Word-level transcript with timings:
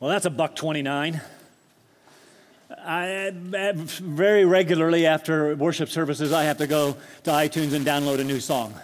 Well, 0.00 0.10
that's 0.10 0.26
a 0.26 0.30
buck 0.30 0.54
29. 0.54 1.20
I, 2.70 3.32
very 3.34 4.44
regularly 4.44 5.06
after 5.06 5.56
worship 5.56 5.88
services, 5.88 6.32
I 6.32 6.44
have 6.44 6.58
to 6.58 6.68
go 6.68 6.96
to 7.24 7.30
iTunes 7.32 7.72
and 7.72 7.84
download 7.84 8.20
a 8.20 8.24
new 8.24 8.38
song. 8.38 8.74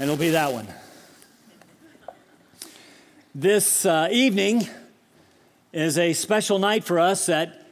And 0.00 0.10
it'll 0.10 0.20
be 0.20 0.30
that 0.30 0.52
one. 0.52 0.66
This 3.36 3.86
uh, 3.86 4.08
evening 4.10 4.68
is 5.72 5.96
a 5.96 6.12
special 6.12 6.58
night 6.58 6.82
for 6.82 6.98
us 6.98 7.28
at 7.28 7.64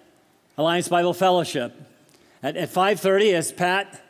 Alliance 0.57 0.87
Bible 0.87 1.13
Fellowship. 1.13 1.75
At, 2.41 2.57
at 2.57 2.69
5.30, 2.69 3.35
as 3.35 3.51
Pat 3.51 4.01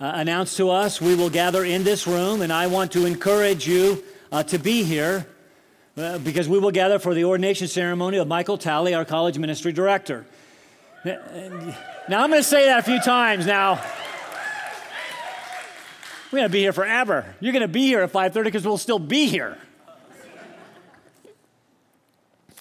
uh, 0.00 0.12
announced 0.14 0.56
to 0.58 0.70
us, 0.70 1.00
we 1.00 1.16
will 1.16 1.30
gather 1.30 1.64
in 1.64 1.82
this 1.82 2.06
room, 2.06 2.42
and 2.42 2.52
I 2.52 2.68
want 2.68 2.92
to 2.92 3.06
encourage 3.06 3.66
you 3.66 4.04
uh, 4.30 4.44
to 4.44 4.58
be 4.60 4.84
here 4.84 5.26
uh, 5.98 6.18
because 6.18 6.48
we 6.48 6.58
will 6.58 6.70
gather 6.70 6.98
for 6.98 7.12
the 7.12 7.24
ordination 7.24 7.66
ceremony 7.66 8.18
of 8.18 8.28
Michael 8.28 8.56
Talley, 8.56 8.94
our 8.94 9.04
college 9.04 9.36
ministry 9.38 9.72
director. 9.72 10.26
Now, 11.04 12.22
I'm 12.22 12.30
going 12.30 12.40
to 12.40 12.42
say 12.42 12.66
that 12.66 12.78
a 12.78 12.82
few 12.82 13.00
times 13.00 13.46
now. 13.46 13.82
We're 16.30 16.40
going 16.40 16.48
to 16.48 16.52
be 16.52 16.60
here 16.60 16.72
forever. 16.72 17.24
You're 17.40 17.52
going 17.52 17.62
to 17.62 17.68
be 17.68 17.86
here 17.86 18.02
at 18.02 18.12
5:30 18.12 18.44
because 18.44 18.66
we'll 18.66 18.78
still 18.78 18.98
be 18.98 19.26
here. 19.26 19.58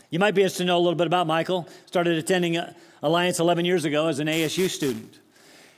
You 0.10 0.20
might 0.20 0.36
be 0.36 0.42
interested 0.42 0.64
to 0.64 0.68
know 0.68 0.78
a 0.78 0.80
little 0.80 0.96
bit 0.96 1.08
about 1.08 1.28
Michael. 1.28 1.68
Started 1.86 2.18
attending 2.18 2.58
uh, 2.58 2.74
Alliance 3.04 3.40
11 3.40 3.66
years 3.66 3.84
ago 3.84 4.08
as 4.08 4.20
an 4.20 4.28
ASU 4.28 4.70
student. 4.70 5.20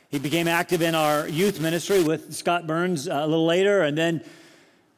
He 0.10 0.20
became 0.20 0.48
active 0.48 0.82
in 0.82 0.94
our 0.94 1.28
youth 1.28 1.60
ministry 1.60 2.04
with 2.04 2.34
Scott 2.36 2.68
Burns 2.68 3.08
uh, 3.08 3.14
a 3.14 3.28
little 3.28 3.46
later, 3.46 3.82
and 3.82 3.98
then 3.98 4.24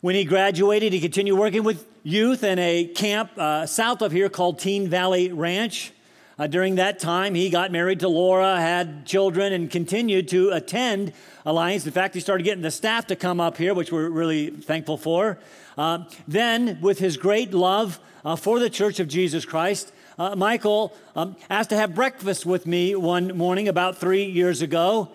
when 0.01 0.15
he 0.15 0.25
graduated, 0.25 0.91
he 0.91 0.99
continued 0.99 1.37
working 1.37 1.63
with 1.63 1.90
youth 2.03 2.43
in 2.43 2.57
a 2.57 2.85
camp 2.85 3.31
uh, 3.37 3.65
south 3.65 4.01
of 4.01 4.11
here 4.11 4.29
called 4.29 4.59
Teen 4.59 4.89
Valley 4.89 5.31
Ranch. 5.31 5.91
Uh, 6.39 6.47
during 6.47 6.75
that 6.75 6.97
time, 6.97 7.35
he 7.35 7.51
got 7.51 7.71
married 7.71 7.99
to 7.99 8.07
Laura, 8.07 8.59
had 8.59 9.05
children, 9.05 9.53
and 9.53 9.69
continued 9.69 10.27
to 10.29 10.49
attend 10.49 11.13
Alliance. 11.45 11.85
In 11.85 11.91
fact, 11.91 12.15
he 12.15 12.19
started 12.19 12.43
getting 12.43 12.63
the 12.63 12.71
staff 12.71 13.05
to 13.07 13.15
come 13.15 13.39
up 13.39 13.57
here, 13.57 13.75
which 13.75 13.91
we're 13.91 14.09
really 14.09 14.49
thankful 14.49 14.97
for. 14.97 15.37
Uh, 15.77 16.05
then, 16.27 16.79
with 16.81 16.97
his 16.97 17.17
great 17.17 17.53
love 17.53 17.99
uh, 18.25 18.35
for 18.35 18.59
the 18.59 18.69
Church 18.69 18.99
of 18.99 19.07
Jesus 19.07 19.45
Christ, 19.45 19.93
uh, 20.17 20.35
Michael 20.35 20.95
um, 21.15 21.35
asked 21.49 21.69
to 21.69 21.77
have 21.77 21.93
breakfast 21.93 22.45
with 22.45 22.65
me 22.65 22.95
one 22.95 23.37
morning 23.37 23.67
about 23.67 23.97
three 23.97 24.23
years 24.23 24.63
ago. 24.63 25.11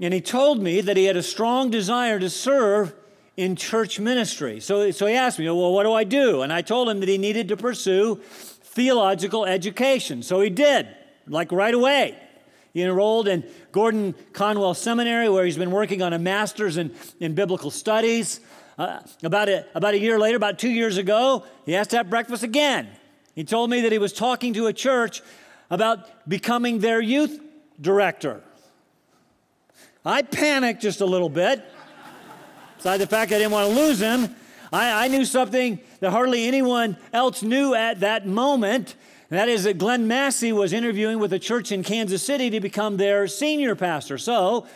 And 0.00 0.12
he 0.12 0.20
told 0.20 0.60
me 0.60 0.80
that 0.80 0.96
he 0.96 1.04
had 1.04 1.16
a 1.16 1.22
strong 1.22 1.70
desire 1.70 2.18
to 2.18 2.28
serve 2.28 2.94
in 3.36 3.56
church 3.56 3.98
ministry. 3.98 4.60
So, 4.60 4.90
so 4.90 5.06
he 5.06 5.14
asked 5.14 5.38
me, 5.38 5.46
Well, 5.46 5.72
what 5.72 5.84
do 5.84 5.92
I 5.92 6.04
do? 6.04 6.42
And 6.42 6.52
I 6.52 6.62
told 6.62 6.88
him 6.88 7.00
that 7.00 7.08
he 7.08 7.18
needed 7.18 7.48
to 7.48 7.56
pursue 7.56 8.16
theological 8.16 9.44
education. 9.44 10.22
So 10.22 10.40
he 10.40 10.50
did, 10.50 10.88
like 11.26 11.52
right 11.52 11.74
away. 11.74 12.18
He 12.72 12.82
enrolled 12.82 13.28
in 13.28 13.44
Gordon 13.70 14.16
Conwell 14.32 14.74
Seminary, 14.74 15.28
where 15.28 15.44
he's 15.44 15.56
been 15.56 15.70
working 15.70 16.02
on 16.02 16.12
a 16.12 16.18
master's 16.18 16.76
in, 16.76 16.92
in 17.20 17.34
biblical 17.34 17.70
studies. 17.70 18.40
Uh, 18.76 19.00
about, 19.22 19.48
a, 19.48 19.64
about 19.76 19.94
a 19.94 19.98
year 19.98 20.18
later, 20.18 20.36
about 20.36 20.58
two 20.58 20.70
years 20.70 20.96
ago, 20.96 21.44
he 21.64 21.76
asked 21.76 21.90
to 21.90 21.96
have 21.96 22.10
breakfast 22.10 22.42
again. 22.42 22.88
He 23.36 23.44
told 23.44 23.70
me 23.70 23.82
that 23.82 23.92
he 23.92 23.98
was 23.98 24.12
talking 24.12 24.54
to 24.54 24.66
a 24.66 24.72
church 24.72 25.22
about 25.70 26.28
becoming 26.28 26.80
their 26.80 27.00
youth 27.00 27.40
director. 27.80 28.42
I 30.04 30.22
panicked 30.22 30.82
just 30.82 31.00
a 31.00 31.06
little 31.06 31.28
bit. 31.28 31.64
Besides 32.84 33.00
the 33.00 33.06
fact 33.06 33.32
I 33.32 33.38
didn't 33.38 33.52
want 33.52 33.70
to 33.70 33.74
lose 33.74 33.98
him, 33.98 34.36
I, 34.70 35.06
I 35.06 35.08
knew 35.08 35.24
something 35.24 35.80
that 36.00 36.10
hardly 36.10 36.46
anyone 36.46 36.98
else 37.14 37.42
knew 37.42 37.74
at 37.74 38.00
that 38.00 38.26
moment. 38.26 38.94
And 39.30 39.38
that 39.38 39.48
is 39.48 39.64
that 39.64 39.78
Glenn 39.78 40.06
Massey 40.06 40.52
was 40.52 40.74
interviewing 40.74 41.18
with 41.18 41.32
a 41.32 41.38
church 41.38 41.72
in 41.72 41.82
Kansas 41.82 42.22
City 42.22 42.50
to 42.50 42.60
become 42.60 42.98
their 42.98 43.26
senior 43.26 43.74
pastor. 43.74 44.18
So 44.18 44.66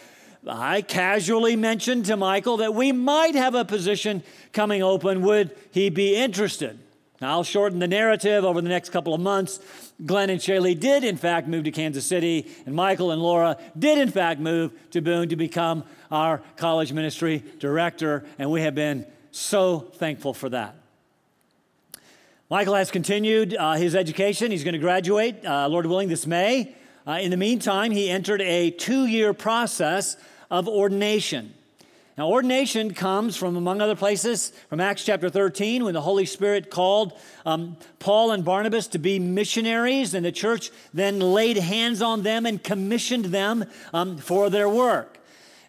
I 0.46 0.80
casually 0.80 1.54
mentioned 1.54 2.06
to 2.06 2.16
Michael 2.16 2.56
that 2.56 2.72
we 2.72 2.92
might 2.92 3.34
have 3.34 3.54
a 3.54 3.66
position 3.66 4.22
coming 4.54 4.82
open. 4.82 5.20
Would 5.20 5.54
he 5.70 5.90
be 5.90 6.16
interested? 6.16 6.78
I'll 7.20 7.44
shorten 7.44 7.78
the 7.78 7.88
narrative 7.88 8.42
over 8.42 8.62
the 8.62 8.70
next 8.70 8.88
couple 8.88 9.12
of 9.12 9.20
months. 9.20 9.60
Glenn 10.04 10.30
and 10.30 10.40
Shaylee 10.40 10.78
did, 10.78 11.02
in 11.02 11.16
fact, 11.16 11.48
move 11.48 11.64
to 11.64 11.72
Kansas 11.72 12.06
City, 12.06 12.46
and 12.66 12.74
Michael 12.74 13.10
and 13.10 13.20
Laura 13.20 13.56
did, 13.76 13.98
in 13.98 14.10
fact, 14.10 14.40
move 14.40 14.72
to 14.92 15.00
Boone 15.00 15.28
to 15.28 15.36
become 15.36 15.82
our 16.10 16.40
college 16.56 16.92
ministry 16.92 17.42
director, 17.58 18.24
and 18.38 18.50
we 18.50 18.62
have 18.62 18.76
been 18.76 19.04
so 19.32 19.80
thankful 19.80 20.34
for 20.34 20.48
that. 20.50 20.76
Michael 22.48 22.74
has 22.74 22.90
continued 22.90 23.54
uh, 23.54 23.74
his 23.74 23.94
education. 23.94 24.52
He's 24.52 24.64
going 24.64 24.72
to 24.72 24.78
graduate, 24.78 25.44
uh, 25.44 25.68
Lord 25.68 25.84
willing, 25.84 26.08
this 26.08 26.26
May. 26.26 26.74
Uh, 27.06 27.18
in 27.20 27.30
the 27.30 27.36
meantime, 27.36 27.90
he 27.90 28.08
entered 28.08 28.40
a 28.40 28.70
two 28.70 29.06
year 29.06 29.34
process 29.34 30.16
of 30.50 30.68
ordination. 30.68 31.52
Now, 32.18 32.26
ordination 32.30 32.94
comes 32.94 33.36
from, 33.36 33.54
among 33.54 33.80
other 33.80 33.94
places, 33.94 34.50
from 34.68 34.80
Acts 34.80 35.04
chapter 35.04 35.30
13, 35.30 35.84
when 35.84 35.94
the 35.94 36.00
Holy 36.00 36.26
Spirit 36.26 36.68
called 36.68 37.12
um, 37.46 37.76
Paul 38.00 38.32
and 38.32 38.44
Barnabas 38.44 38.88
to 38.88 38.98
be 38.98 39.20
missionaries, 39.20 40.14
and 40.14 40.26
the 40.26 40.32
church 40.32 40.72
then 40.92 41.20
laid 41.20 41.58
hands 41.58 42.02
on 42.02 42.24
them 42.24 42.44
and 42.44 42.60
commissioned 42.60 43.26
them 43.26 43.66
um, 43.94 44.18
for 44.18 44.50
their 44.50 44.68
work. 44.68 45.18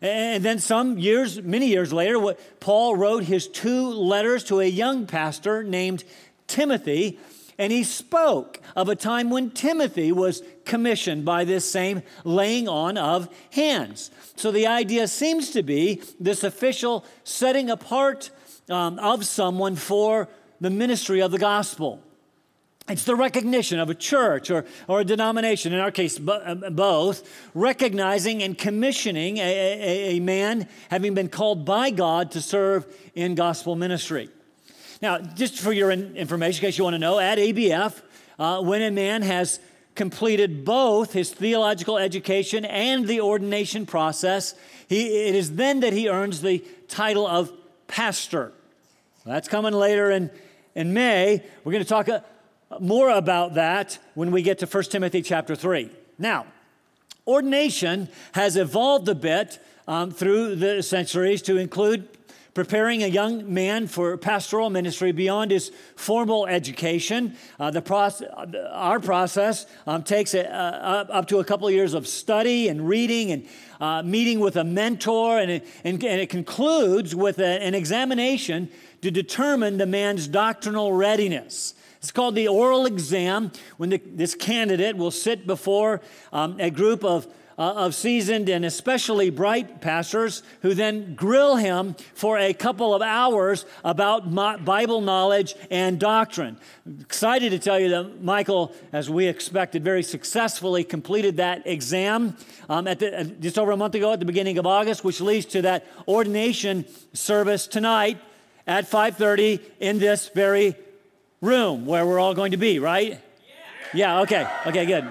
And 0.01 0.43
then 0.43 0.57
some 0.57 0.97
years, 0.97 1.39
many 1.39 1.67
years 1.67 1.93
later, 1.93 2.35
Paul 2.59 2.95
wrote 2.95 3.25
his 3.25 3.47
two 3.47 3.87
letters 3.87 4.43
to 4.45 4.59
a 4.59 4.65
young 4.65 5.05
pastor 5.05 5.61
named 5.61 6.03
Timothy, 6.47 7.19
and 7.59 7.73
he 7.73 7.83
spoke 7.83 8.61
of 8.75 8.87
a 8.87 8.95
time 8.95 9.29
when 9.29 9.51
Timothy 9.51 10.13
was 10.13 10.41
commissioned 10.63 11.25
by 11.25 11.43
this 11.43 11.69
same 11.69 12.01
laying 12.23 12.69
on 12.69 12.97
of 12.97 13.27
hands. 13.51 14.09
So 14.37 14.49
the 14.49 14.65
idea 14.65 15.07
seems 15.09 15.51
to 15.51 15.61
be 15.61 16.01
this 16.19 16.45
official 16.45 17.03
setting 17.25 17.69
apart 17.69 18.31
um, 18.69 18.97
of 18.99 19.25
someone 19.25 19.75
for 19.75 20.29
the 20.61 20.69
ministry 20.69 21.19
of 21.21 21.31
the 21.31 21.37
gospel. 21.37 22.01
It's 22.87 23.03
the 23.03 23.15
recognition 23.15 23.77
of 23.77 23.89
a 23.89 23.93
church 23.93 24.49
or, 24.49 24.65
or 24.87 25.01
a 25.01 25.05
denomination, 25.05 25.73
in 25.73 25.79
our 25.79 25.91
case, 25.91 26.19
uh, 26.19 26.55
both, 26.71 27.29
recognizing 27.53 28.41
and 28.41 28.57
commissioning 28.57 29.37
a, 29.37 29.41
a, 29.41 30.17
a 30.17 30.19
man 30.21 30.67
having 30.89 31.13
been 31.13 31.29
called 31.29 31.65
by 31.65 31.91
God 31.91 32.31
to 32.31 32.41
serve 32.41 32.87
in 33.13 33.35
gospel 33.35 33.75
ministry. 33.75 34.29
Now, 35.01 35.19
just 35.19 35.59
for 35.59 35.71
your 35.71 35.91
information, 35.91 36.63
in 36.63 36.67
case 36.67 36.77
you 36.77 36.83
want 36.83 36.95
to 36.95 36.99
know, 36.99 37.19
at 37.19 37.37
ABF, 37.37 38.01
uh, 38.37 38.61
when 38.61 38.81
a 38.81 38.91
man 38.91 39.21
has 39.21 39.59
completed 39.95 40.65
both 40.65 41.13
his 41.13 41.31
theological 41.31 41.97
education 41.97 42.65
and 42.65 43.07
the 43.07 43.21
ordination 43.21 43.85
process, 43.85 44.55
he, 44.87 45.27
it 45.27 45.35
is 45.35 45.55
then 45.55 45.81
that 45.81 45.93
he 45.93 46.09
earns 46.09 46.41
the 46.41 46.63
title 46.87 47.25
of 47.25 47.51
pastor. 47.87 48.51
That's 49.25 49.47
coming 49.47 49.73
later 49.73 50.11
in, 50.11 50.31
in 50.75 50.93
May. 50.93 51.43
We're 51.63 51.71
going 51.71 51.83
to 51.83 51.89
talk 51.89 52.09
uh, 52.09 52.21
more 52.79 53.09
about 53.09 53.55
that 53.55 53.99
when 54.15 54.31
we 54.31 54.41
get 54.41 54.59
to 54.59 54.65
1 54.65 54.83
Timothy 54.85 55.21
chapter 55.21 55.55
3. 55.55 55.89
Now, 56.17 56.45
ordination 57.25 58.09
has 58.33 58.57
evolved 58.57 59.07
a 59.07 59.15
bit 59.15 59.59
um, 59.87 60.11
through 60.11 60.55
the 60.55 60.83
centuries 60.83 61.41
to 61.43 61.57
include 61.57 62.07
preparing 62.59 63.03
a 63.03 63.07
young 63.07 63.53
man 63.53 63.87
for 63.87 64.17
pastoral 64.17 64.69
ministry 64.69 65.13
beyond 65.13 65.49
his 65.49 65.71
formal 65.95 66.45
education. 66.45 67.33
Uh, 67.57 67.71
the 67.71 67.81
process, 67.81 68.27
our 68.73 68.99
process 68.99 69.65
um, 69.87 70.03
takes 70.03 70.33
a, 70.33 70.45
uh, 70.53 71.05
up 71.09 71.25
to 71.25 71.39
a 71.39 71.43
couple 71.45 71.65
of 71.65 71.73
years 71.73 71.93
of 71.93 72.05
study 72.05 72.67
and 72.67 72.85
reading 72.85 73.31
and 73.31 73.47
uh, 73.79 74.03
meeting 74.03 74.41
with 74.41 74.57
a 74.57 74.63
mentor, 74.65 75.39
and 75.39 75.49
it, 75.49 75.67
and, 75.85 76.03
and 76.03 76.19
it 76.19 76.29
concludes 76.29 77.15
with 77.15 77.39
a, 77.39 77.63
an 77.63 77.73
examination 77.73 78.69
to 79.01 79.09
determine 79.09 79.77
the 79.77 79.85
man's 79.85 80.27
doctrinal 80.27 80.91
readiness. 80.91 81.75
It's 81.99 82.11
called 82.11 82.35
the 82.35 82.49
oral 82.49 82.85
exam 82.85 83.53
when 83.77 83.91
the, 83.91 84.01
this 84.05 84.35
candidate 84.35 84.97
will 84.97 85.11
sit 85.11 85.47
before 85.47 86.01
um, 86.33 86.59
a 86.59 86.69
group 86.69 87.05
of 87.05 87.25
uh, 87.59 87.73
of 87.73 87.93
seasoned 87.93 88.47
and 88.47 88.63
especially 88.63 89.29
bright 89.29 89.81
pastors 89.81 90.41
who 90.61 90.73
then 90.73 91.13
grill 91.13 91.57
him 91.57 91.93
for 92.13 92.37
a 92.37 92.53
couple 92.53 92.95
of 92.95 93.01
hours 93.01 93.65
about 93.83 94.33
Bible 94.63 95.01
knowledge 95.01 95.55
and 95.69 95.99
doctrine. 95.99 96.57
Excited 97.01 97.49
to 97.49 97.59
tell 97.59 97.77
you 97.77 97.89
that 97.89 98.23
Michael, 98.23 98.73
as 98.93 99.09
we 99.09 99.27
expected, 99.27 99.83
very 99.83 100.03
successfully 100.03 100.85
completed 100.85 101.35
that 101.37 101.67
exam 101.67 102.37
um, 102.69 102.87
at 102.87 102.99
the, 102.99 103.19
uh, 103.19 103.23
just 103.25 103.59
over 103.59 103.71
a 103.71 103.77
month 103.77 103.93
ago 103.93 104.13
at 104.13 104.19
the 104.19 104.25
beginning 104.25 104.57
of 104.57 104.65
August, 104.65 105.03
which 105.03 105.19
leads 105.19 105.45
to 105.47 105.61
that 105.61 105.85
ordination 106.07 106.85
service 107.11 107.67
tonight 107.67 108.17
at 108.65 108.89
5:30 108.89 109.59
in 109.81 109.99
this 109.99 110.29
very 110.29 110.75
room 111.41 111.85
where 111.85 112.05
we're 112.05 112.19
all 112.19 112.33
going 112.33 112.51
to 112.51 112.57
be, 112.57 112.79
right? 112.79 113.19
Yeah, 113.93 114.15
yeah 114.15 114.21
okay. 114.21 114.47
Okay, 114.65 114.85
good. 114.85 115.09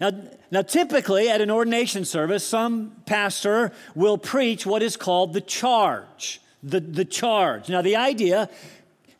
Now, 0.00 0.10
now, 0.52 0.60
typically 0.60 1.30
at 1.30 1.40
an 1.40 1.50
ordination 1.50 2.04
service, 2.04 2.46
some 2.46 2.92
pastor 3.06 3.72
will 3.94 4.18
preach 4.18 4.66
what 4.66 4.82
is 4.82 4.98
called 4.98 5.32
the 5.32 5.40
charge. 5.40 6.42
The, 6.62 6.78
the 6.78 7.06
charge. 7.06 7.70
Now, 7.70 7.80
the 7.80 7.96
idea 7.96 8.50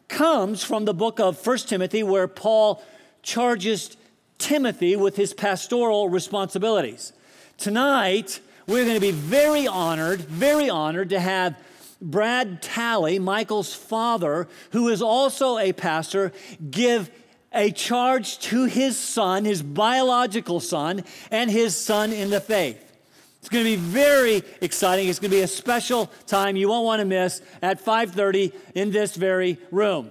comes 0.09 0.63
from 0.63 0.85
the 0.85 0.93
book 0.93 1.19
of 1.21 1.45
1 1.45 1.59
Timothy, 1.61 2.03
where 2.03 2.29
Paul 2.29 2.85
charges 3.23 3.97
Timothy 4.37 4.95
with 4.95 5.17
his 5.17 5.33
pastoral 5.33 6.11
responsibilities. 6.11 7.15
Tonight, 7.57 8.41
we're 8.67 8.85
going 8.85 8.97
to 8.97 9.01
be 9.01 9.11
very 9.11 9.67
honored, 9.67 10.21
very 10.21 10.69
honored 10.69 11.09
to 11.09 11.19
have 11.19 11.57
Brad 12.03 12.61
Talley, 12.61 13.19
Michael's 13.19 13.73
father, 13.73 14.49
who 14.73 14.91
is 14.91 15.01
also 15.01 15.57
a 15.57 15.73
pastor, 15.73 16.31
give 16.71 17.11
a 17.55 17.71
charge 17.71 18.39
to 18.41 18.65
his 18.65 18.99
son, 18.99 19.45
his 19.45 19.63
biological 19.63 20.61
son, 20.61 21.05
and 21.31 21.51
his 21.51 21.77
son 21.77 22.13
in 22.13 22.31
the 22.31 22.41
faith. 22.41 22.93
It's 23.41 23.49
going 23.49 23.65
to 23.65 23.71
be 23.71 23.77
very 23.77 24.43
exciting. 24.61 25.09
It's 25.09 25.19
going 25.19 25.31
to 25.31 25.37
be 25.37 25.43
a 25.43 25.49
special 25.49 26.11
time 26.27 26.57
you 26.57 26.69
won't 26.69 26.85
want 26.85 27.01
to 27.01 27.05
miss 27.05 27.43
at 27.61 27.85
5:30 27.85 28.53
in 28.75 28.93
this 28.93 29.17
very 29.17 29.59
room 29.71 30.11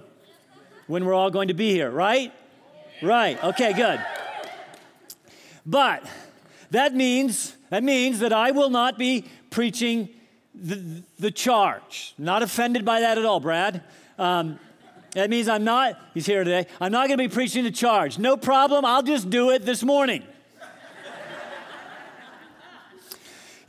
when 0.86 1.06
we're 1.06 1.14
all 1.14 1.30
going 1.30 1.48
to 1.48 1.54
be 1.54 1.70
here, 1.70 1.90
right? 1.90 2.32
Right. 3.00 3.42
Okay, 3.42 3.72
good. 3.72 4.04
But 5.64 6.06
that 6.70 6.94
means 6.94 7.56
that 7.70 7.82
means 7.82 8.18
that 8.18 8.34
I 8.34 8.50
will 8.50 8.68
not 8.68 8.98
be 8.98 9.24
preaching 9.48 10.10
the, 10.54 11.02
the 11.18 11.30
charge. 11.30 12.14
Not 12.18 12.42
offended 12.42 12.84
by 12.84 13.00
that 13.00 13.16
at 13.16 13.24
all, 13.24 13.40
Brad. 13.40 13.82
Um, 14.18 14.58
that 15.12 15.30
means 15.30 15.48
I'm 15.48 15.64
not, 15.64 15.98
he's 16.14 16.26
here 16.26 16.44
today, 16.44 16.66
I'm 16.80 16.92
not 16.92 17.08
going 17.08 17.18
to 17.18 17.28
be 17.28 17.32
preaching 17.32 17.64
the 17.64 17.70
charge. 17.70 18.18
No 18.18 18.36
problem, 18.36 18.84
I'll 18.84 19.02
just 19.02 19.30
do 19.30 19.50
it 19.50 19.64
this 19.64 19.82
morning. 19.82 20.24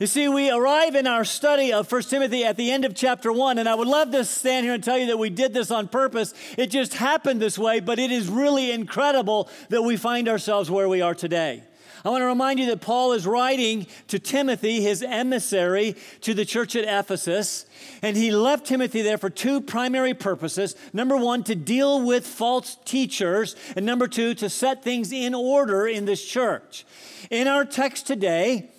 You 0.00 0.08
see, 0.08 0.28
we 0.28 0.50
arrive 0.50 0.96
in 0.96 1.06
our 1.06 1.24
study 1.24 1.72
of 1.72 1.90
1 1.90 2.02
Timothy 2.02 2.44
at 2.44 2.56
the 2.56 2.72
end 2.72 2.84
of 2.84 2.96
chapter 2.96 3.32
1, 3.32 3.58
and 3.58 3.68
I 3.68 3.76
would 3.76 3.86
love 3.86 4.10
to 4.10 4.24
stand 4.24 4.66
here 4.66 4.74
and 4.74 4.82
tell 4.82 4.98
you 4.98 5.06
that 5.06 5.18
we 5.18 5.30
did 5.30 5.54
this 5.54 5.70
on 5.70 5.86
purpose. 5.86 6.34
It 6.58 6.66
just 6.66 6.94
happened 6.94 7.40
this 7.40 7.56
way, 7.56 7.78
but 7.78 8.00
it 8.00 8.10
is 8.10 8.28
really 8.28 8.72
incredible 8.72 9.48
that 9.68 9.82
we 9.82 9.96
find 9.96 10.28
ourselves 10.28 10.68
where 10.68 10.88
we 10.88 11.00
are 11.00 11.14
today. 11.14 11.62
I 12.04 12.10
want 12.10 12.20
to 12.20 12.26
remind 12.26 12.58
you 12.58 12.66
that 12.66 12.82
Paul 12.82 13.12
is 13.12 13.26
writing 13.26 13.86
to 14.08 14.18
Timothy, 14.18 14.82
his 14.82 15.02
emissary, 15.02 15.96
to 16.20 16.34
the 16.34 16.44
church 16.44 16.76
at 16.76 16.84
Ephesus. 16.84 17.64
And 18.02 18.14
he 18.14 18.30
left 18.30 18.66
Timothy 18.66 19.00
there 19.00 19.16
for 19.16 19.30
two 19.30 19.62
primary 19.62 20.12
purposes. 20.12 20.76
Number 20.92 21.16
one, 21.16 21.44
to 21.44 21.54
deal 21.54 22.02
with 22.04 22.26
false 22.26 22.76
teachers. 22.84 23.56
And 23.74 23.86
number 23.86 24.06
two, 24.06 24.34
to 24.34 24.50
set 24.50 24.84
things 24.84 25.12
in 25.12 25.34
order 25.34 25.86
in 25.86 26.04
this 26.04 26.22
church. 26.22 26.84
In 27.30 27.48
our 27.48 27.64
text 27.64 28.06
today, 28.06 28.70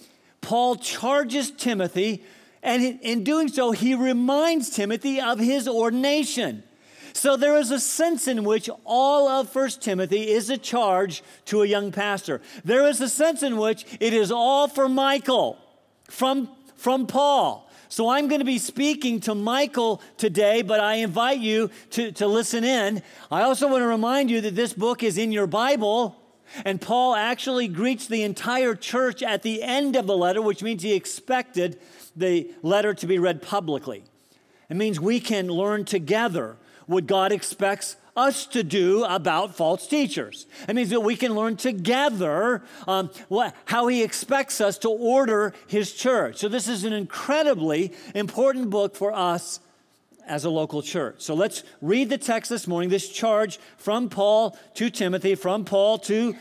Paul 0.42 0.75
charges 0.75 1.50
Timothy, 1.50 2.24
and 2.62 3.00
in 3.01 3.24
doing 3.24 3.48
so, 3.48 3.72
he 3.72 3.95
reminds 3.95 4.69
Timothy 4.69 5.19
of 5.19 5.39
his 5.39 5.68
ordination. 5.68 6.62
So 7.16 7.38
there 7.38 7.56
is 7.56 7.72
a 7.72 7.80
sense 7.80 8.28
in 8.28 8.44
which 8.44 8.70
all 8.84 9.30
of 9.30 9.50
First 9.50 9.82
Timothy 9.82 10.30
is 10.32 10.50
a 10.50 10.58
charge 10.58 11.24
to 11.46 11.62
a 11.62 11.66
young 11.66 11.94
pastor. 11.94 12.42
There 12.66 12.86
is 12.86 13.00
a 13.00 13.08
sense 13.08 13.42
in 13.42 13.56
which 13.56 13.86
it 14.02 14.14
is 14.14 14.34
all 14.34 14.68
for 14.68 14.90
Michael 14.90 15.58
from, 16.10 16.50
from 16.76 17.08
Paul. 17.08 17.72
So 17.88 18.10
I'm 18.10 18.28
going 18.28 18.42
to 18.42 18.46
be 18.46 18.58
speaking 18.58 19.22
to 19.22 19.34
Michael 19.34 20.02
today, 20.18 20.62
but 20.62 20.82
I 20.82 20.96
invite 20.96 21.40
you 21.40 21.72
to, 21.92 22.12
to 22.12 22.28
listen 22.28 22.66
in. 22.66 23.02
I 23.32 23.44
also 23.44 23.70
want 23.70 23.82
to 23.82 23.88
remind 23.88 24.30
you 24.30 24.42
that 24.42 24.56
this 24.58 24.74
book 24.74 25.02
is 25.02 25.18
in 25.18 25.32
your 25.32 25.48
Bible. 25.48 26.22
And 26.66 26.82
Paul 26.82 27.16
actually 27.16 27.70
greets 27.70 28.08
the 28.08 28.24
entire 28.24 28.76
church 28.76 29.24
at 29.24 29.42
the 29.42 29.64
end 29.64 29.96
of 29.96 30.06
the 30.06 30.18
letter, 30.18 30.42
which 30.42 30.62
means 30.62 30.84
he 30.84 30.94
expected 30.94 31.80
the 32.14 32.54
letter 32.62 32.94
to 32.94 33.08
be 33.08 33.20
read 33.20 33.42
publicly. 33.42 34.04
It 34.70 34.76
means 34.76 35.00
we 35.00 35.22
can 35.22 35.48
learn 35.48 35.86
together 35.86 36.58
what 36.86 37.08
God 37.08 37.32
expects 37.32 37.98
us 38.16 38.46
to 38.48 38.64
do 38.64 39.04
about 39.04 39.56
false 39.56 39.88
teachers. 39.88 40.46
It 40.70 40.76
means 40.76 40.90
that 40.90 41.02
we 41.02 41.16
can 41.18 41.36
learn 41.36 41.58
together 41.58 42.64
um, 42.88 43.10
what, 43.28 43.54
how 43.66 43.88
He 43.88 44.04
expects 44.04 44.62
us 44.62 44.78
to 44.80 44.90
order 44.90 45.54
His 45.68 45.92
church. 45.92 46.38
So, 46.38 46.48
this 46.48 46.68
is 46.68 46.86
an 46.86 46.94
incredibly 46.94 47.92
important 48.14 48.70
book 48.70 48.96
for 48.96 49.14
us 49.14 49.60
as 50.28 50.46
a 50.46 50.50
local 50.50 50.82
church. 50.82 51.22
So 51.22 51.34
let's 51.34 51.64
read 51.82 52.10
the 52.10 52.18
text 52.18 52.50
this 52.50 52.68
morning, 52.68 52.90
this 52.90 53.10
charge 53.10 53.60
from 53.78 54.10
Paul 54.10 54.58
to 54.76 54.90
Timothy, 54.90 55.36
from 55.36 55.66
Paul 55.66 56.00
to 56.00 56.36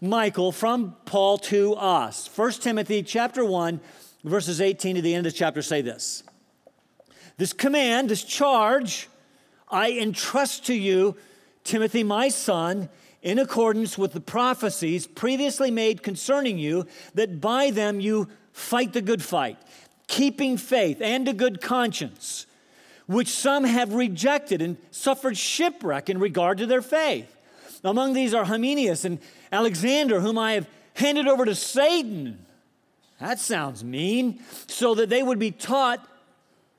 Michael, 0.00 0.52
from 0.52 0.96
Paul 1.04 1.38
to 1.38 1.74
us. 1.74 2.28
1 2.34 2.52
Timothy 2.52 3.02
chapter 3.02 3.44
1, 3.44 3.80
verses 4.24 4.60
18 4.60 4.96
to 4.96 5.02
the 5.02 5.14
end 5.14 5.26
of 5.26 5.32
the 5.32 5.38
chapter 5.38 5.62
say 5.62 5.82
this. 5.82 6.22
This 7.36 7.52
command, 7.52 8.08
this 8.08 8.24
charge, 8.24 9.08
I 9.70 9.92
entrust 9.92 10.66
to 10.66 10.74
you, 10.74 11.16
Timothy, 11.64 12.02
my 12.02 12.28
son, 12.28 12.88
in 13.22 13.38
accordance 13.38 13.98
with 13.98 14.12
the 14.12 14.20
prophecies 14.20 15.06
previously 15.06 15.70
made 15.70 16.02
concerning 16.02 16.58
you, 16.58 16.86
that 17.14 17.40
by 17.40 17.70
them 17.70 18.00
you 18.00 18.28
fight 18.52 18.92
the 18.92 19.02
good 19.02 19.22
fight, 19.22 19.58
keeping 20.06 20.56
faith 20.56 21.00
and 21.02 21.28
a 21.28 21.32
good 21.32 21.60
conscience 21.60 22.46
which 23.08 23.28
some 23.28 23.64
have 23.64 23.94
rejected 23.94 24.60
and 24.60 24.76
suffered 24.90 25.36
shipwreck 25.36 26.10
in 26.10 26.18
regard 26.20 26.58
to 26.58 26.66
their 26.66 26.82
faith. 26.82 27.34
Among 27.82 28.12
these 28.12 28.34
are 28.34 28.44
Hymenaeus 28.44 29.04
and 29.04 29.18
Alexander, 29.50 30.20
whom 30.20 30.36
I 30.36 30.52
have 30.52 30.68
handed 30.94 31.26
over 31.26 31.46
to 31.46 31.54
Satan. 31.54 32.44
That 33.18 33.38
sounds 33.38 33.82
mean. 33.82 34.40
So 34.66 34.94
that 34.94 35.08
they 35.08 35.22
would 35.22 35.38
be 35.38 35.52
taught 35.52 36.06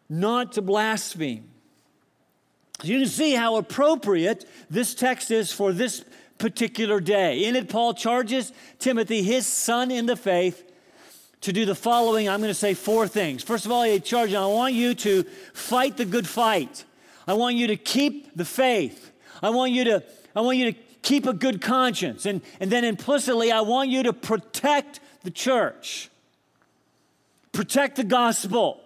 not 0.08 0.52
to 0.54 0.62
blaspheme. 0.62 1.50
You 2.84 3.00
can 3.00 3.08
see 3.08 3.34
how 3.34 3.58
appropriate 3.58 4.46
this 4.70 4.96
text 4.96 5.32
is 5.32 5.52
for 5.52 5.74
this 5.74 6.04
particular 6.38 7.00
day. 7.00 7.44
In 7.44 7.56
it, 7.56 7.70
Paul 7.70 7.94
charges 7.94 8.54
Timothy, 8.80 9.22
his 9.22 9.46
son 9.46 9.92
in 9.92 10.06
the 10.06 10.16
faith, 10.16 10.64
to 11.42 11.54
do 11.54 11.66
the 11.66 11.76
following. 11.76 12.28
I'm 12.28 12.40
going 12.40 12.50
to 12.50 12.54
say 12.54 12.74
four 12.74 13.08
things. 13.08 13.44
First 13.44 13.66
of 13.66 13.72
all, 13.72 13.84
he 13.84 14.00
charges, 14.00 14.36
I 14.36 14.46
want 14.46 14.74
you 14.74 14.94
to 14.96 15.24
fight 15.54 15.98
the 15.98 16.06
good 16.06 16.28
fight. 16.28 16.86
I 17.28 17.34
want 17.34 17.56
you 17.56 17.68
to 17.68 17.76
keep 17.76 18.36
the 18.36 18.46
faith. 18.46 19.12
I 19.42 19.50
want 19.50 19.72
you 19.72 19.84
to, 19.86 20.04
I 20.36 20.42
want 20.42 20.58
you 20.58 20.72
to 20.72 20.78
keep 21.02 21.26
a 21.26 21.34
good 21.34 21.62
conscience. 21.62 22.26
And, 22.26 22.42
and 22.60 22.72
then 22.72 22.84
implicitly, 22.84 23.52
I 23.52 23.62
want 23.62 23.90
you 23.90 24.04
to 24.04 24.14
protect 24.14 25.00
the 25.24 25.32
church, 25.32 26.10
protect 27.52 27.98
the 27.98 28.04
gospel. 28.04 28.82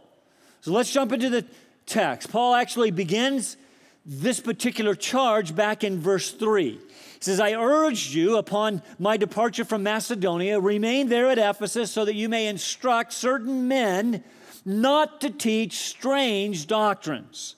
So 0.62 0.72
let's 0.72 0.92
jump 0.92 1.12
into 1.12 1.30
the 1.30 1.46
text. 1.86 2.32
Paul 2.32 2.56
actually 2.56 2.92
begins 2.92 3.58
this 4.06 4.40
particular 4.40 4.96
charge 4.96 5.56
back 5.56 5.84
in 5.84 6.00
verse 6.00 6.32
3 6.32 6.80
says, 7.20 7.40
I 7.40 7.54
urged 7.54 8.14
you 8.14 8.38
upon 8.38 8.82
my 9.00 9.16
departure 9.16 9.64
from 9.64 9.84
Macedonia, 9.84 10.60
remain 10.60 11.08
there 11.08 11.30
at 11.30 11.38
Ephesus 11.38 11.90
so 11.90 12.04
that 12.04 12.16
you 12.16 12.28
may 12.28 12.48
instruct 12.48 13.14
certain 13.14 13.68
men 13.70 14.24
not 14.66 15.22
to 15.22 15.30
teach 15.30 15.78
strange 15.78 16.68
doctrines. 16.68 17.56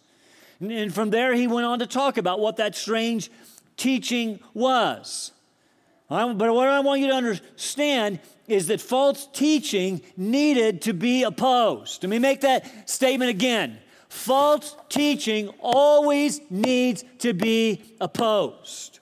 And 0.60 0.94
from 0.94 1.10
there, 1.10 1.34
he 1.34 1.48
went 1.48 1.66
on 1.66 1.80
to 1.80 1.88
talk 1.88 2.18
about 2.18 2.40
what 2.40 2.58
that 2.58 2.76
strange 2.76 3.32
teaching 3.76 4.40
was. 4.54 5.32
But 6.10 6.38
what 6.38 6.68
I 6.68 6.80
want 6.82 7.02
you 7.02 7.08
to 7.08 7.14
understand 7.14 8.20
is 8.48 8.68
that 8.68 8.80
false 8.80 9.28
teaching 9.34 10.02
needed 10.16 10.84
to 10.84 10.94
be 10.94 11.24
opposed. 11.24 12.04
Let 12.04 12.10
me 12.10 12.20
make 12.20 12.42
that 12.42 12.88
statement 12.88 13.32
again. 13.32 13.80
False 14.16 14.78
teaching 14.88 15.50
always 15.60 16.40
needs 16.50 17.04
to 17.20 17.34
be 17.34 17.84
opposed. 18.00 19.00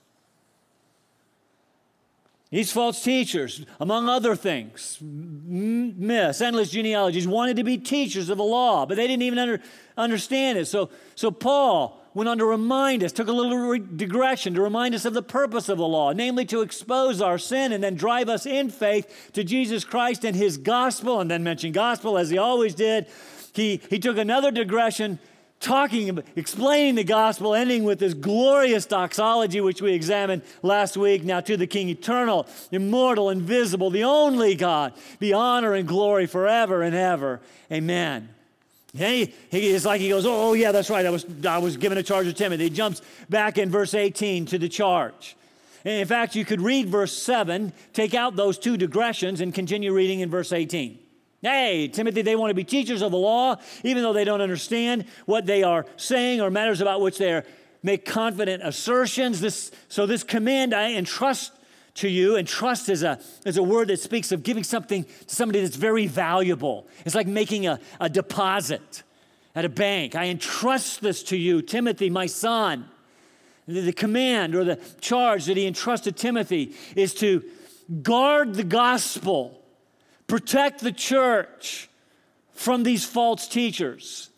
These 2.49 2.71
false 2.71 3.01
teachers, 3.01 3.63
among 3.79 4.09
other 4.09 4.35
things, 4.35 4.97
myths, 5.01 6.41
endless 6.41 6.71
genealogies, 6.71 7.27
wanted 7.27 7.57
to 7.57 7.63
be 7.63 7.77
teachers 7.77 8.29
of 8.29 8.39
the 8.39 8.43
law, 8.43 8.85
but 8.87 8.97
they 8.97 9.07
didn't 9.07 9.21
even 9.21 9.39
under, 9.39 9.61
understand 9.95 10.57
it. 10.57 10.65
So, 10.65 10.89
so 11.15 11.29
Paul 11.29 12.01
went 12.15 12.27
on 12.27 12.39
to 12.39 12.45
remind 12.45 13.03
us, 13.03 13.11
took 13.11 13.27
a 13.27 13.31
little 13.31 13.77
digression 13.95 14.55
to 14.55 14.61
remind 14.61 14.95
us 14.95 15.05
of 15.05 15.13
the 15.13 15.23
purpose 15.23 15.69
of 15.69 15.77
the 15.77 15.87
law, 15.87 16.11
namely 16.11 16.43
to 16.45 16.61
expose 16.61 17.21
our 17.21 17.37
sin 17.37 17.71
and 17.71 17.83
then 17.83 17.95
drive 17.95 18.29
us 18.29 18.45
in 18.45 18.69
faith 18.69 19.31
to 19.33 19.43
Jesus 19.43 19.85
Christ 19.85 20.25
and 20.25 20.35
his 20.35 20.57
gospel, 20.57 21.21
and 21.21 21.29
then 21.29 21.43
mention 21.43 21.71
gospel 21.71 22.17
as 22.17 22.31
he 22.31 22.37
always 22.37 22.73
did. 22.73 23.07
He, 23.53 23.81
he 23.89 23.99
took 23.99 24.17
another 24.17 24.51
digression 24.51 25.19
talking, 25.63 26.21
explaining 26.35 26.95
the 26.95 27.03
gospel, 27.03 27.55
ending 27.55 27.83
with 27.83 27.99
this 27.99 28.13
glorious 28.13 28.85
doxology, 28.85 29.61
which 29.61 29.81
we 29.81 29.93
examined 29.93 30.41
last 30.61 30.97
week. 30.97 31.23
Now 31.23 31.39
to 31.39 31.55
the 31.55 31.67
King, 31.67 31.89
eternal, 31.89 32.47
immortal, 32.71 33.29
invisible, 33.29 33.89
the 33.89 34.03
only 34.03 34.55
God, 34.55 34.93
be 35.19 35.33
honor 35.33 35.73
and 35.73 35.87
glory 35.87 36.27
forever 36.27 36.81
and 36.81 36.95
ever. 36.95 37.39
Amen. 37.71 38.29
He, 38.95 39.33
he, 39.49 39.69
it's 39.69 39.85
like 39.85 40.01
he 40.01 40.09
goes, 40.09 40.25
oh, 40.25 40.49
oh, 40.49 40.53
yeah, 40.53 40.71
that's 40.71 40.89
right. 40.89 41.05
I 41.05 41.09
was, 41.09 41.25
I 41.47 41.57
was 41.57 41.77
given 41.77 41.97
a 41.97 42.03
charge 42.03 42.27
of 42.27 42.35
Timothy. 42.35 42.65
He 42.65 42.69
jumps 42.69 43.01
back 43.27 43.57
in 43.57 43.71
verse 43.71 43.95
18 43.95 44.45
to 44.47 44.59
the 44.59 44.69
charge. 44.69 45.35
And 45.83 45.95
in 45.95 46.07
fact, 46.07 46.35
you 46.35 46.45
could 46.45 46.61
read 46.61 46.89
verse 46.89 47.17
7, 47.17 47.73
take 47.91 48.13
out 48.13 48.35
those 48.35 48.59
two 48.59 48.77
digressions, 48.77 49.41
and 49.41 49.53
continue 49.53 49.93
reading 49.93 50.19
in 50.19 50.29
verse 50.29 50.53
18. 50.53 50.99
Hey, 51.43 51.89
Timothy, 51.89 52.21
they 52.21 52.37
want 52.37 52.51
to 52.51 52.55
be 52.55 52.63
teachers 52.63 53.01
of 53.01 53.11
the 53.11 53.17
law, 53.17 53.57
even 53.83 54.01
though 54.01 54.13
they 54.13 54.23
don't 54.23 54.39
understand 54.39 55.03
what 55.25 55.45
they 55.45 55.61
are 55.61 55.85
saying 55.97 56.39
or 56.39 56.49
matters 56.49 56.79
about 56.79 57.01
which 57.01 57.17
they 57.17 57.33
are 57.33 57.43
make 57.83 58.05
confident 58.05 58.63
assertions. 58.63 59.41
This, 59.41 59.69
so, 59.89 60.05
this 60.05 60.23
command 60.23 60.73
I 60.73 60.93
entrust 60.93 61.51
to 61.95 62.07
you, 62.07 62.37
and 62.37 62.47
trust 62.47 62.87
is 62.87 63.03
a, 63.03 63.19
is 63.45 63.57
a 63.57 63.63
word 63.63 63.89
that 63.89 63.99
speaks 63.99 64.31
of 64.31 64.41
giving 64.41 64.63
something 64.63 65.03
to 65.03 65.11
somebody 65.27 65.59
that's 65.59 65.75
very 65.75 66.07
valuable. 66.07 66.87
It's 67.05 67.13
like 67.13 67.27
making 67.27 67.67
a, 67.67 67.77
a 67.99 68.09
deposit 68.09 69.03
at 69.53 69.65
a 69.65 69.69
bank. 69.69 70.15
I 70.15 70.27
entrust 70.27 71.01
this 71.01 71.23
to 71.23 71.37
you, 71.37 71.61
Timothy, 71.61 72.09
my 72.09 72.25
son. 72.25 72.89
The, 73.67 73.81
the 73.81 73.93
command 73.93 74.55
or 74.55 74.63
the 74.63 74.79
charge 75.01 75.45
that 75.45 75.57
he 75.57 75.67
entrusted 75.67 76.15
Timothy 76.15 76.73
is 76.95 77.13
to 77.15 77.43
guard 78.01 78.55
the 78.55 78.63
gospel, 78.63 79.62
protect 80.33 80.79
the 80.79 80.91
church 80.91 81.87
from 82.53 82.81
these 82.81 83.05
false 83.05 83.47
teachers. 83.47 84.31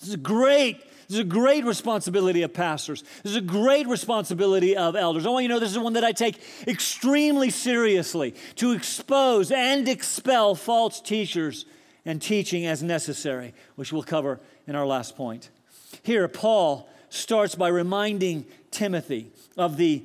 This 0.00 0.08
is 0.08 0.16
great. 0.16 0.80
This 1.08 1.16
is 1.16 1.18
a 1.18 1.24
great 1.24 1.66
responsibility 1.66 2.40
of 2.40 2.54
pastors. 2.54 3.04
This 3.22 3.32
is 3.32 3.36
a 3.36 3.42
great 3.42 3.86
responsibility 3.86 4.78
of 4.78 4.96
elders. 4.96 5.26
I 5.26 5.28
want 5.28 5.42
you 5.42 5.48
to 5.50 5.54
know 5.56 5.60
this 5.60 5.72
is 5.72 5.78
one 5.78 5.92
that 5.92 6.04
I 6.04 6.12
take 6.12 6.40
extremely 6.66 7.50
seriously 7.50 8.34
to 8.54 8.72
expose 8.72 9.52
and 9.52 9.86
expel 9.86 10.54
false 10.54 11.02
teachers 11.02 11.66
and 12.06 12.22
teaching 12.22 12.64
as 12.64 12.82
necessary, 12.82 13.52
which 13.76 13.92
we'll 13.92 14.02
cover 14.02 14.40
in 14.66 14.74
our 14.74 14.86
last 14.86 15.18
point. 15.18 15.50
Here, 16.02 16.26
Paul 16.28 16.88
starts 17.10 17.54
by 17.54 17.68
reminding 17.68 18.46
Timothy 18.70 19.32
of 19.54 19.76
the, 19.76 20.02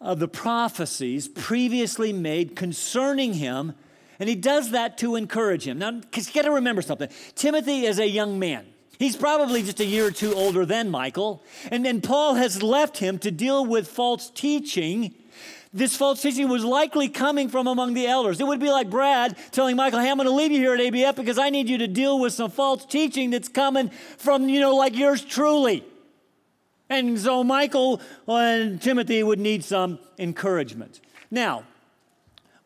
of 0.00 0.18
the 0.18 0.28
prophecies 0.28 1.28
previously 1.28 2.14
made 2.14 2.56
concerning 2.56 3.34
him, 3.34 3.74
and 4.18 4.28
he 4.28 4.34
does 4.34 4.70
that 4.70 4.98
to 4.98 5.16
encourage 5.16 5.66
him. 5.66 5.78
Now, 5.78 5.92
because 5.92 6.28
you 6.28 6.34
got 6.34 6.48
to 6.48 6.54
remember 6.54 6.82
something 6.82 7.08
Timothy 7.34 7.86
is 7.86 7.98
a 7.98 8.08
young 8.08 8.38
man. 8.38 8.66
He's 8.98 9.16
probably 9.16 9.62
just 9.62 9.80
a 9.80 9.84
year 9.84 10.06
or 10.06 10.10
two 10.10 10.32
older 10.34 10.64
than 10.64 10.90
Michael. 10.90 11.42
And 11.70 11.84
then 11.84 12.00
Paul 12.00 12.34
has 12.34 12.62
left 12.62 12.98
him 12.98 13.18
to 13.20 13.30
deal 13.30 13.66
with 13.66 13.88
false 13.88 14.30
teaching. 14.30 15.14
This 15.72 15.96
false 15.96 16.22
teaching 16.22 16.48
was 16.48 16.64
likely 16.64 17.08
coming 17.08 17.48
from 17.48 17.66
among 17.66 17.94
the 17.94 18.06
elders. 18.06 18.40
It 18.40 18.46
would 18.46 18.60
be 18.60 18.70
like 18.70 18.90
Brad 18.90 19.36
telling 19.50 19.74
Michael, 19.74 19.98
hey, 19.98 20.10
I'm 20.10 20.16
going 20.16 20.28
to 20.28 20.34
leave 20.34 20.52
you 20.52 20.58
here 20.58 20.74
at 20.74 20.80
ABF 20.80 21.16
because 21.16 21.38
I 21.38 21.50
need 21.50 21.68
you 21.68 21.78
to 21.78 21.88
deal 21.88 22.20
with 22.20 22.32
some 22.32 22.50
false 22.50 22.86
teaching 22.86 23.30
that's 23.30 23.48
coming 23.48 23.90
from, 24.16 24.48
you 24.48 24.60
know, 24.60 24.76
like 24.76 24.96
yours 24.96 25.24
truly. 25.24 25.84
And 26.88 27.18
so 27.18 27.42
Michael 27.42 28.00
and 28.28 28.80
Timothy 28.80 29.22
would 29.22 29.40
need 29.40 29.64
some 29.64 29.98
encouragement. 30.18 31.00
Now, 31.30 31.64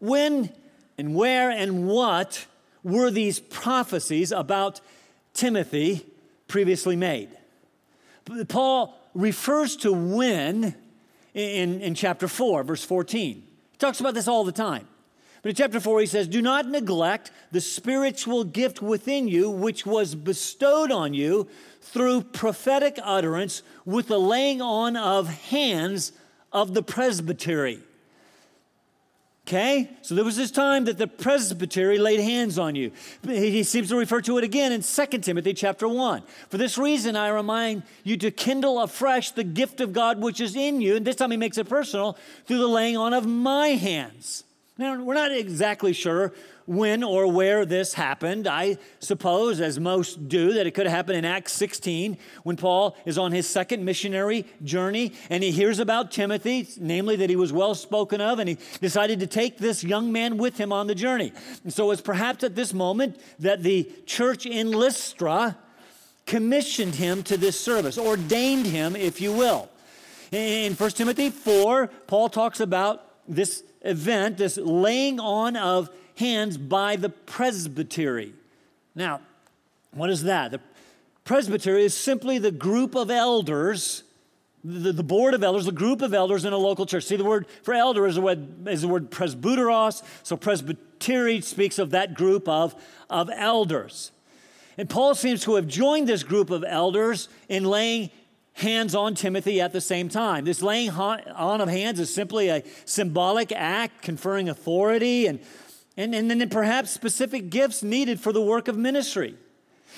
when 0.01 0.53
and 0.99 1.15
where 1.15 1.51
and 1.51 1.87
what 1.87 2.47
were 2.83 3.11
these 3.11 3.39
prophecies 3.39 4.33
about 4.33 4.81
Timothy 5.33 6.05
previously 6.49 6.97
made. 6.97 7.31
Paul 8.49 8.95
refers 9.15 9.77
to 9.77 9.93
when 9.93 10.75
in, 11.35 11.81
in 11.81 11.95
chapter 11.95 12.29
4, 12.29 12.65
verse 12.65 12.85
14. 12.85 13.37
He 13.71 13.79
talks 13.79 14.01
about 14.01 14.15
this 14.15 14.29
all 14.29 14.45
the 14.45 14.53
time. 14.53 14.87
But 15.43 15.51
in 15.51 15.55
chapter 15.55 15.79
4, 15.79 16.01
he 16.01 16.07
says, 16.07 16.27
Do 16.27 16.43
not 16.43 16.69
neglect 16.69 17.31
the 17.53 17.61
spiritual 17.61 18.43
gift 18.43 18.83
within 18.83 19.29
you, 19.29 19.49
which 19.49 19.87
was 19.87 20.15
bestowed 20.15 20.91
on 20.91 21.15
you 21.15 21.49
through 21.81 22.23
prophetic 22.23 22.99
utterance 23.03 23.63
with 23.85 24.09
the 24.09 24.19
laying 24.19 24.61
on 24.61 24.97
of 24.97 25.29
hands 25.29 26.13
of 26.53 26.75
the 26.75 26.83
presbytery. 26.83 27.81
Okay? 29.49 29.89
So 30.03 30.15
there 30.15 30.27
was 30.27 30.37
this 30.37 30.51
time 30.51 30.85
that 30.85 30.99
the 30.99 31.07
presbytery 31.07 31.97
laid 31.97 32.21
hands 32.21 32.59
on 32.59 32.75
you. 32.75 32.93
He 33.27 33.63
seems 33.63 33.89
to 33.89 33.97
refer 33.97 34.21
to 34.21 34.37
it 34.37 34.45
again 34.45 34.73
in 34.73 34.83
2 34.83 35.07
Timothy 35.21 35.55
chapter 35.55 35.89
1. 35.89 36.23
For 36.51 36.59
this 36.59 36.77
reason, 36.77 37.17
I 37.17 37.29
remind 37.29 37.85
you 38.05 38.19
to 38.19 38.31
kindle 38.31 38.79
afresh 38.79 39.31
the 39.31 39.45
gift 39.45 39.81
of 39.81 39.95
God 39.95 40.21
which 40.21 40.43
is 40.43 40.55
in 40.55 40.83
you. 40.83 40.97
And 40.97 41.07
this 41.07 41.17
time 41.17 41.31
he 41.31 41.39
makes 41.39 41.57
it 41.57 41.67
personal 41.67 42.19
through 42.45 42.59
the 42.59 42.67
laying 42.67 42.99
on 42.99 43.15
of 43.15 43.27
my 43.27 43.69
hands. 43.69 44.45
Now, 44.77 45.03
we're 45.03 45.15
not 45.15 45.33
exactly 45.33 45.95
sure 45.95 46.35
when 46.69 47.03
or 47.03 47.27
where 47.27 47.65
this 47.65 47.95
happened. 47.95 48.47
I 48.47 48.77
suppose, 49.01 49.59
as 49.59 49.81
most 49.81 50.29
do, 50.29 50.53
that 50.53 50.67
it 50.67 50.73
could 50.73 50.87
have 50.87 50.95
happened 50.95 51.17
in 51.17 51.25
Acts 51.25 51.53
16 51.55 52.19
when 52.43 52.57
Paul 52.57 52.95
is 53.07 53.17
on 53.17 53.33
his 53.33 53.49
second 53.49 53.85
missionary 53.85 54.45
journey 54.63 55.15
and 55.31 55.43
he 55.43 55.51
hears 55.51 55.79
about 55.79 56.13
Timothy, 56.13 56.69
namely 56.79 57.17
that 57.17 57.31
he 57.31 57.37
was 57.37 57.55
well 57.55 57.75
spoken 57.75 58.21
of, 58.21 58.39
and 58.39 58.51
he 58.51 58.59
decided 58.83 59.19
to 59.21 59.27
take 59.27 59.57
this 59.57 59.83
young 59.83 60.13
man 60.13 60.37
with 60.37 60.59
him 60.59 60.71
on 60.71 60.87
the 60.87 60.95
journey. 60.95 61.33
And 61.65 61.73
so 61.73 61.91
it's 61.91 62.03
perhaps 62.03 62.45
at 62.45 62.55
this 62.55 62.75
moment 62.75 63.19
that 63.39 63.63
the 63.63 63.91
church 64.05 64.45
in 64.45 64.71
Lystra 64.71 65.57
commissioned 66.27 66.97
him 66.97 67.23
to 67.23 67.39
this 67.39 67.59
service, 67.59 67.97
ordained 67.97 68.67
him, 68.67 68.95
if 68.95 69.23
you 69.23 69.33
will. 69.33 69.71
In 70.31 70.75
1 70.75 70.91
Timothy 70.91 71.31
4, 71.31 71.87
Paul 72.07 72.29
talks 72.29 72.61
about 72.61 73.07
this 73.27 73.65
event, 73.81 74.37
this 74.37 74.59
laying 74.59 75.19
on 75.19 75.57
of 75.57 75.89
hands 76.19 76.59
by 76.59 76.97
the 76.97 77.09
presbytery. 77.09 78.33
Now, 78.95 79.21
what 79.93 80.11
is 80.11 80.25
that? 80.25 80.51
The 80.51 80.61
presbytery 81.25 81.85
is 81.85 81.95
simply 81.95 82.39
the 82.39 82.51
group 82.51 82.95
of 82.95 83.11
elders, 83.11 84.03
the, 84.65 84.93
the 84.93 85.05
board 85.05 85.35
of 85.35 85.45
elders, 85.45 85.65
the 85.65 85.73
group 85.73 86.03
of 86.03 86.13
elders 86.13 86.45
in 86.45 86.53
a 86.53 86.59
local 86.59 86.87
church. 86.87 87.05
See, 87.05 87.17
the 87.17 87.25
word 87.25 87.47
for 87.63 87.73
elder 87.73 88.07
is 88.07 88.17
the 88.17 88.21
word, 88.21 88.69
is 88.69 88.83
the 88.83 88.89
word 88.89 89.11
presbyteros, 89.11 90.03
so 90.25 90.37
presbytery 90.37 91.41
speaks 91.41 91.79
of 91.79 91.91
that 91.91 92.15
group 92.15 92.49
of, 92.49 92.75
of 93.09 93.31
elders. 93.33 94.11
And 94.77 94.91
Paul 94.91 95.15
seems 95.15 95.43
to 95.45 95.55
have 95.55 95.69
joined 95.69 96.09
this 96.09 96.23
group 96.23 96.51
of 96.51 96.65
elders 96.67 97.29
in 97.49 97.65
laying 97.65 98.11
hands 98.55 98.95
on 98.95 99.15
Timothy 99.15 99.61
at 99.61 99.73
the 99.73 99.81
same 99.81 100.09
time. 100.09 100.45
This 100.45 100.63
laying 100.63 100.91
on 100.91 101.61
of 101.61 101.69
hands 101.69 102.01
is 102.01 102.13
simply 102.13 102.49
a 102.49 102.65
symbolic 102.85 103.53
act 103.53 104.03
conferring 104.03 104.49
authority 104.49 105.29
and 105.29 105.39
and, 105.99 106.15
and 106.15 106.31
then 106.31 106.49
perhaps 106.49 106.91
specific 106.93 107.51
gifts 107.51 107.83
needed 107.83 108.21
for 108.21 108.33
the 108.33 108.41
work 108.41 108.69
of 108.69 108.79
ministry. 108.79 109.35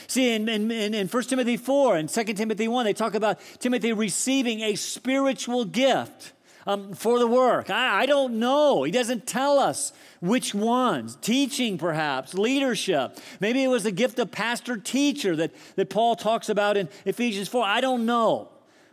See, 0.07 0.35
in, 0.35 0.49
in, 0.49 0.71
in 0.71 1.09
1 1.09 1.23
Timothy 1.25 1.59
4 1.59 1.97
and 1.97 2.09
2 2.09 2.25
Timothy 2.25 2.69
1, 2.69 2.85
they 2.87 2.95
talk 2.95 3.15
about 3.15 3.39
Timothy 3.59 3.93
receiving 3.93 4.63
a 4.63 4.75
spiritual 4.77 5.67
gift 5.67 6.33
um, 6.67 6.95
for 6.95 7.19
the 7.19 7.27
work. 7.27 7.69
I, 7.69 8.01
I 8.01 8.07
don't 8.07 8.39
know. 8.39 8.83
He 8.83 8.91
doesn't 8.91 9.27
tell 9.27 9.59
us 9.59 9.93
which 10.21 10.55
ones. 10.55 11.17
Teaching, 11.21 11.77
perhaps, 11.77 12.33
leadership. 12.33 13.19
Maybe 13.39 13.63
it 13.63 13.69
was 13.69 13.83
the 13.83 13.93
gift 13.93 14.19
of 14.19 14.31
pastor 14.31 14.79
teacher 14.79 15.37
that, 15.37 15.53
that 15.77 15.91
Paul 15.91 16.17
talks 16.17 16.49
about 16.49 16.79
in 16.79 16.89
Ephesians 17.05 17.49
4. 17.49 17.63
I 17.63 17.83
don't 17.83 18.07
know. 18.07 18.49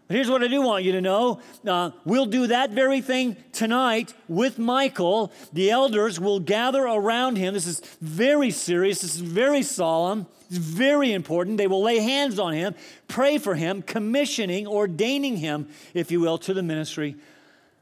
But 0.08 0.16
here's 0.16 0.30
what 0.30 0.42
I 0.42 0.48
do 0.48 0.62
want 0.62 0.86
you 0.86 0.94
to 0.94 1.02
know. 1.02 1.42
Uh, 1.68 1.92
we'll 2.06 2.28
do 2.28 2.48
that 2.48 2.72
very 2.72 3.02
thing 3.02 3.36
tonight 3.52 4.14
with 4.30 4.58
Michael. 4.58 5.34
The 5.52 5.70
elders 5.70 6.18
will 6.18 6.40
gather 6.40 6.84
around 6.84 7.38
him. 7.38 7.54
This 7.54 7.68
is 7.68 7.82
very 8.02 8.52
serious. 8.52 9.02
This 9.02 9.16
is 9.16 9.22
very 9.22 9.64
solemn. 9.64 10.26
It's 10.50 10.58
very 10.58 11.12
important. 11.12 11.58
They 11.58 11.68
will 11.68 11.84
lay 11.84 12.00
hands 12.00 12.40
on 12.40 12.54
him, 12.54 12.74
pray 13.10 13.38
for 13.38 13.56
him, 13.56 13.82
commissioning, 13.82 14.66
ordaining 14.66 15.38
him, 15.38 15.68
if 15.94 16.10
you 16.10 16.22
will, 16.22 16.38
to 16.40 16.54
the 16.54 16.64
ministry 16.64 17.18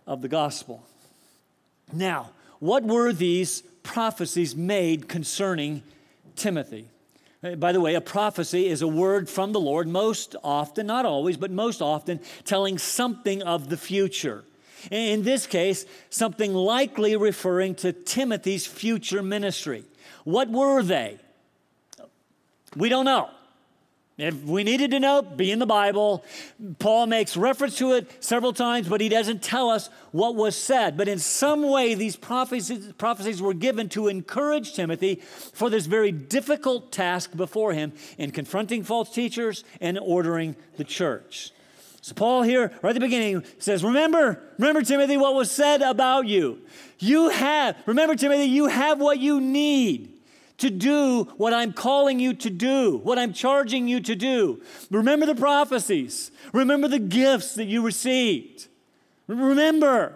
of 0.08 0.24
the 0.24 0.28
gospel. 0.28 0.84
Now, 1.94 2.32
what 2.60 2.84
were 2.84 3.14
these 3.14 3.62
prophecies 3.84 4.56
made 4.56 5.08
concerning 5.08 5.84
Timothy? 6.36 6.88
By 7.58 7.72
the 7.72 7.82
way, 7.82 7.94
a 7.94 8.02
prophecy 8.02 8.68
is 8.68 8.82
a 8.82 8.88
word 8.88 9.30
from 9.30 9.52
the 9.52 9.60
Lord, 9.60 9.88
most 9.88 10.36
often, 10.44 10.88
not 10.88 11.06
always, 11.06 11.38
but 11.38 11.52
most 11.52 11.82
often, 11.82 12.20
telling 12.44 12.78
something 12.78 13.44
of 13.44 13.70
the 13.70 13.78
future. 13.78 14.44
In 14.90 15.24
this 15.24 15.46
case, 15.46 15.86
something 16.10 16.54
likely 16.54 17.16
referring 17.16 17.76
to 17.76 17.94
Timothy's 17.94 18.66
future 18.66 19.22
ministry. 19.22 19.84
What 20.24 20.50
were 20.50 20.82
they? 20.82 21.20
We 22.76 22.90
don't 22.90 23.06
know. 23.06 23.30
If 24.18 24.44
we 24.44 24.64
needed 24.64 24.92
to 24.92 25.00
know, 25.02 25.22
be 25.22 25.52
in 25.52 25.60
the 25.60 25.66
Bible. 25.66 26.24
Paul 26.80 27.06
makes 27.08 27.36
reference 27.36 27.78
to 27.80 27.92
it 27.94 28.24
several 28.24 28.54
times, 28.54 28.88
but 28.88 29.02
he 29.02 29.10
doesn't 29.10 29.44
tell 29.44 29.70
us 29.70 29.90
what 30.12 30.36
was 30.36 30.56
said. 30.56 30.96
But 30.96 31.10
in 31.10 31.20
some 31.20 31.70
way, 31.70 31.96
these 31.96 32.16
prophecies, 32.16 32.94
prophecies 32.94 33.42
were 33.42 33.54
given 33.54 33.90
to 33.90 34.08
encourage 34.08 34.74
Timothy 34.74 35.16
for 35.16 35.70
this 35.70 35.86
very 35.86 36.14
difficult 36.14 36.94
task 36.94 37.36
before 37.36 37.74
him 37.74 37.92
in 38.18 38.32
confronting 38.32 38.84
false 38.84 39.14
teachers 39.14 39.66
and 39.82 40.00
ordering 40.00 40.56
the 40.78 40.86
church. 40.86 41.52
So 42.00 42.14
Paul 42.14 42.44
here, 42.44 42.72
right 42.82 42.92
at 42.92 42.94
the 42.94 43.00
beginning, 43.02 43.44
says, 43.60 43.84
Remember, 43.84 44.42
remember, 44.58 44.82
Timothy, 44.82 45.18
what 45.18 45.36
was 45.36 45.52
said 45.52 45.82
about 45.82 46.26
you. 46.26 46.62
You 47.00 47.30
have, 47.30 47.76
remember, 47.86 48.16
Timothy, 48.16 48.46
you 48.46 48.68
have 48.68 49.02
what 49.02 49.20
you 49.20 49.42
need 49.42 50.15
to 50.58 50.70
do 50.70 51.26
what 51.38 51.54
I'm 51.54 51.74
calling 51.74 52.20
you 52.20 52.34
to 52.34 52.50
do, 52.50 52.98
what 53.04 53.20
I'm 53.20 53.34
charging 53.34 53.88
you 53.88 54.00
to 54.02 54.16
do. 54.16 54.62
Remember 54.90 55.26
the 55.26 55.36
prophecies. 55.36 56.32
Remember 56.54 56.88
the 56.88 57.00
gifts 57.00 57.56
that 57.56 57.66
you 57.66 57.82
received. 57.82 58.68
Remember. 59.28 60.14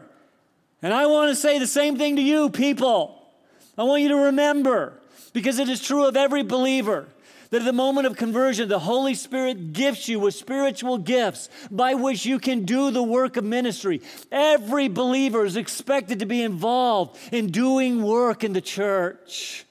And 0.81 0.93
I 0.93 1.08
want 1.08 1.29
to 1.29 1.36
say 1.36 1.60
the 1.60 1.67
same 1.67 1.98
thing 1.98 2.15
to 2.15 2.22
you, 2.22 2.50
people. 2.50 3.29
I 3.77 3.84
want 3.84 4.01
you 4.01 4.10
to 4.10 4.15
remember, 4.15 4.93
because 5.34 5.60
it 5.60 5.67
is 5.67 5.81
true 5.81 6.05
of 6.05 6.15
every 6.15 6.43
believer, 6.43 7.08
That 7.50 7.62
at 7.62 7.65
the 7.65 7.74
moment 7.74 8.05
of 8.05 8.15
conversion, 8.15 8.69
the 8.69 8.79
Holy 8.79 9.15
Spirit 9.15 9.74
gifts 9.74 10.08
you 10.08 10.19
with 10.19 10.36
spiritual 10.36 11.00
gifts 11.00 11.50
by 11.72 11.96
which 11.96 12.24
you 12.25 12.38
can 12.38 12.63
do 12.63 12.91
the 12.91 13.01
work 13.01 13.38
of 13.38 13.43
ministry. 13.43 14.01
Every 14.31 14.88
believer 14.88 15.46
is 15.46 15.58
expected 15.58 16.19
to 16.19 16.27
be 16.27 16.43
involved 16.43 17.17
in 17.31 17.48
doing 17.48 18.03
work 18.03 18.43
in 18.43 18.53
the 18.53 18.62
church. 18.62 19.65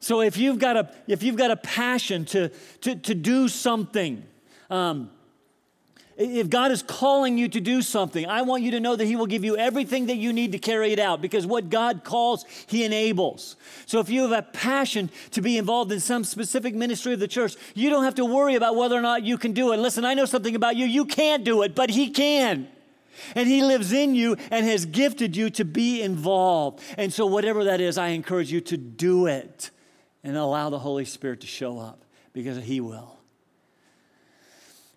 So 0.00 0.20
if 0.20 0.36
you've 0.36 0.58
got 0.58 0.76
a, 0.76 0.90
if 1.06 1.22
you've 1.22 1.36
got 1.36 1.50
a 1.50 1.56
passion 1.56 2.24
to, 2.26 2.50
to, 2.82 2.94
to 2.94 3.14
do 3.14 3.48
something, 3.48 4.24
um, 4.70 5.10
if 6.18 6.50
God 6.50 6.72
is 6.72 6.82
calling 6.82 7.38
you 7.38 7.48
to 7.48 7.60
do 7.60 7.80
something, 7.80 8.26
I 8.26 8.42
want 8.42 8.64
you 8.64 8.72
to 8.72 8.80
know 8.80 8.96
that 8.96 9.04
He 9.04 9.14
will 9.14 9.26
give 9.26 9.44
you 9.44 9.56
everything 9.56 10.06
that 10.06 10.16
you 10.16 10.32
need 10.32 10.50
to 10.50 10.58
carry 10.58 10.92
it 10.92 10.98
out 10.98 11.22
because 11.22 11.46
what 11.46 11.70
God 11.70 12.02
calls, 12.02 12.44
He 12.66 12.84
enables. 12.84 13.54
So 13.86 14.00
if 14.00 14.10
you 14.10 14.22
have 14.22 14.32
a 14.32 14.42
passion 14.42 15.10
to 15.30 15.40
be 15.40 15.56
involved 15.56 15.92
in 15.92 16.00
some 16.00 16.24
specific 16.24 16.74
ministry 16.74 17.12
of 17.12 17.20
the 17.20 17.28
church, 17.28 17.54
you 17.74 17.88
don't 17.88 18.02
have 18.02 18.16
to 18.16 18.24
worry 18.24 18.56
about 18.56 18.74
whether 18.74 18.96
or 18.96 19.00
not 19.00 19.22
you 19.22 19.38
can 19.38 19.52
do 19.52 19.72
it. 19.72 19.76
Listen, 19.76 20.04
I 20.04 20.14
know 20.14 20.24
something 20.24 20.56
about 20.56 20.74
you. 20.74 20.86
You 20.86 21.04
can't 21.04 21.44
do 21.44 21.62
it, 21.62 21.76
but 21.76 21.90
He 21.90 22.10
can. 22.10 22.66
And 23.36 23.48
He 23.48 23.62
lives 23.62 23.92
in 23.92 24.16
you 24.16 24.36
and 24.50 24.66
has 24.66 24.86
gifted 24.86 25.36
you 25.36 25.50
to 25.50 25.64
be 25.64 26.02
involved. 26.02 26.82
And 26.96 27.12
so, 27.12 27.26
whatever 27.26 27.62
that 27.64 27.80
is, 27.80 27.96
I 27.96 28.08
encourage 28.08 28.50
you 28.50 28.60
to 28.62 28.76
do 28.76 29.26
it 29.26 29.70
and 30.28 30.36
allow 30.36 30.68
the 30.68 30.78
Holy 30.78 31.06
Spirit 31.06 31.40
to 31.40 31.46
show 31.46 31.78
up 31.78 32.04
because 32.32 32.62
He 32.62 32.80
will. 32.80 33.18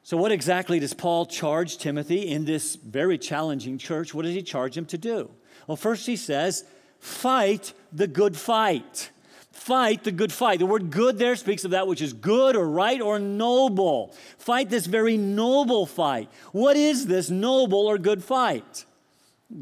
So, 0.04 0.18
what 0.18 0.34
exactly 0.34 0.80
does 0.80 0.94
Paul 0.94 1.26
charge 1.26 1.78
Timothy 1.78 2.28
in 2.28 2.44
this 2.44 2.76
very 2.76 3.18
challenging 3.18 3.78
church? 3.78 4.14
What 4.14 4.24
does 4.24 4.34
he 4.34 4.42
charge 4.42 4.76
him 4.76 4.86
to 4.88 4.98
do? 4.98 5.32
Well, 5.68 5.78
first 5.78 6.06
he 6.06 6.18
says, 6.18 6.66
fight 7.00 7.74
the 7.94 8.08
good 8.08 8.36
fight. 8.36 9.12
Fight 9.54 10.04
the 10.04 10.12
good 10.12 10.34
fight. 10.34 10.60
The 10.60 10.66
word 10.66 10.90
good 10.90 11.18
there 11.18 11.36
speaks 11.38 11.64
of 11.64 11.72
that 11.72 11.88
which 11.88 12.02
is 12.02 12.12
good 12.14 12.58
or 12.58 12.68
right 12.68 13.00
or 13.00 13.20
noble. 13.20 14.14
Fight 14.38 14.70
this 14.70 14.86
very 14.86 15.18
noble 15.18 15.86
fight. 15.86 16.30
What 16.52 16.76
is 16.76 17.06
this 17.06 17.30
noble 17.30 17.86
or 17.86 17.98
good 17.98 18.24
fight? 18.24 18.86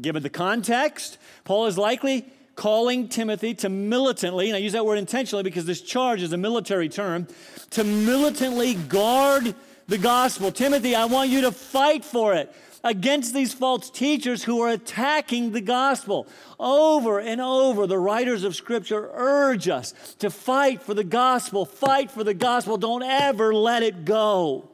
Given 0.00 0.22
the 0.22 0.30
context, 0.30 1.18
Paul 1.44 1.66
is 1.66 1.76
likely 1.76 2.26
calling 2.60 3.08
Timothy 3.08 3.54
to 3.54 3.70
militantly, 3.70 4.50
and 4.50 4.54
I 4.54 4.58
use 4.58 4.72
that 4.72 4.84
word 4.84 4.98
intentionally 4.98 5.42
because 5.42 5.64
this 5.64 5.80
charge 5.80 6.20
is 6.20 6.34
a 6.34 6.36
military 6.36 6.90
term, 6.90 7.26
to 7.70 7.82
militantly 7.84 8.74
guard 8.74 9.54
the 9.88 9.96
gospel. 9.96 10.52
Timothy, 10.52 10.94
I 10.94 11.06
want 11.06 11.30
you 11.30 11.40
to 11.40 11.52
fight 11.52 12.04
for 12.04 12.34
it 12.34 12.54
against 12.84 13.32
these 13.32 13.54
false 13.54 13.88
teachers 13.88 14.44
who 14.44 14.60
are 14.60 14.68
attacking 14.68 15.52
the 15.52 15.62
gospel. 15.62 16.26
Over 16.58 17.18
and 17.18 17.40
over, 17.40 17.86
the 17.86 17.96
writers 17.96 18.44
of 18.44 18.54
Scripture 18.54 19.10
urge 19.14 19.66
us 19.66 19.94
to 20.18 20.28
fight 20.28 20.82
for 20.82 20.92
the 20.92 21.02
gospel. 21.02 21.64
Fight 21.64 22.10
for 22.10 22.24
the 22.24 22.34
gospel. 22.34 22.76
Don't 22.76 23.02
ever 23.02 23.54
let 23.54 23.82
it 23.82 24.04
go. 24.04 24.68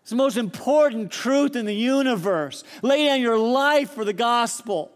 It's 0.00 0.10
the 0.10 0.16
most 0.16 0.38
important 0.38 1.12
truth 1.12 1.56
in 1.56 1.66
the 1.66 1.74
universe. 1.74 2.64
Lay 2.80 3.04
down 3.04 3.20
your 3.20 3.38
life 3.38 3.90
for 3.90 4.06
the 4.06 4.14
gospel. 4.14 4.90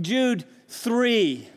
Jude 0.00 0.44
3 0.82 1.48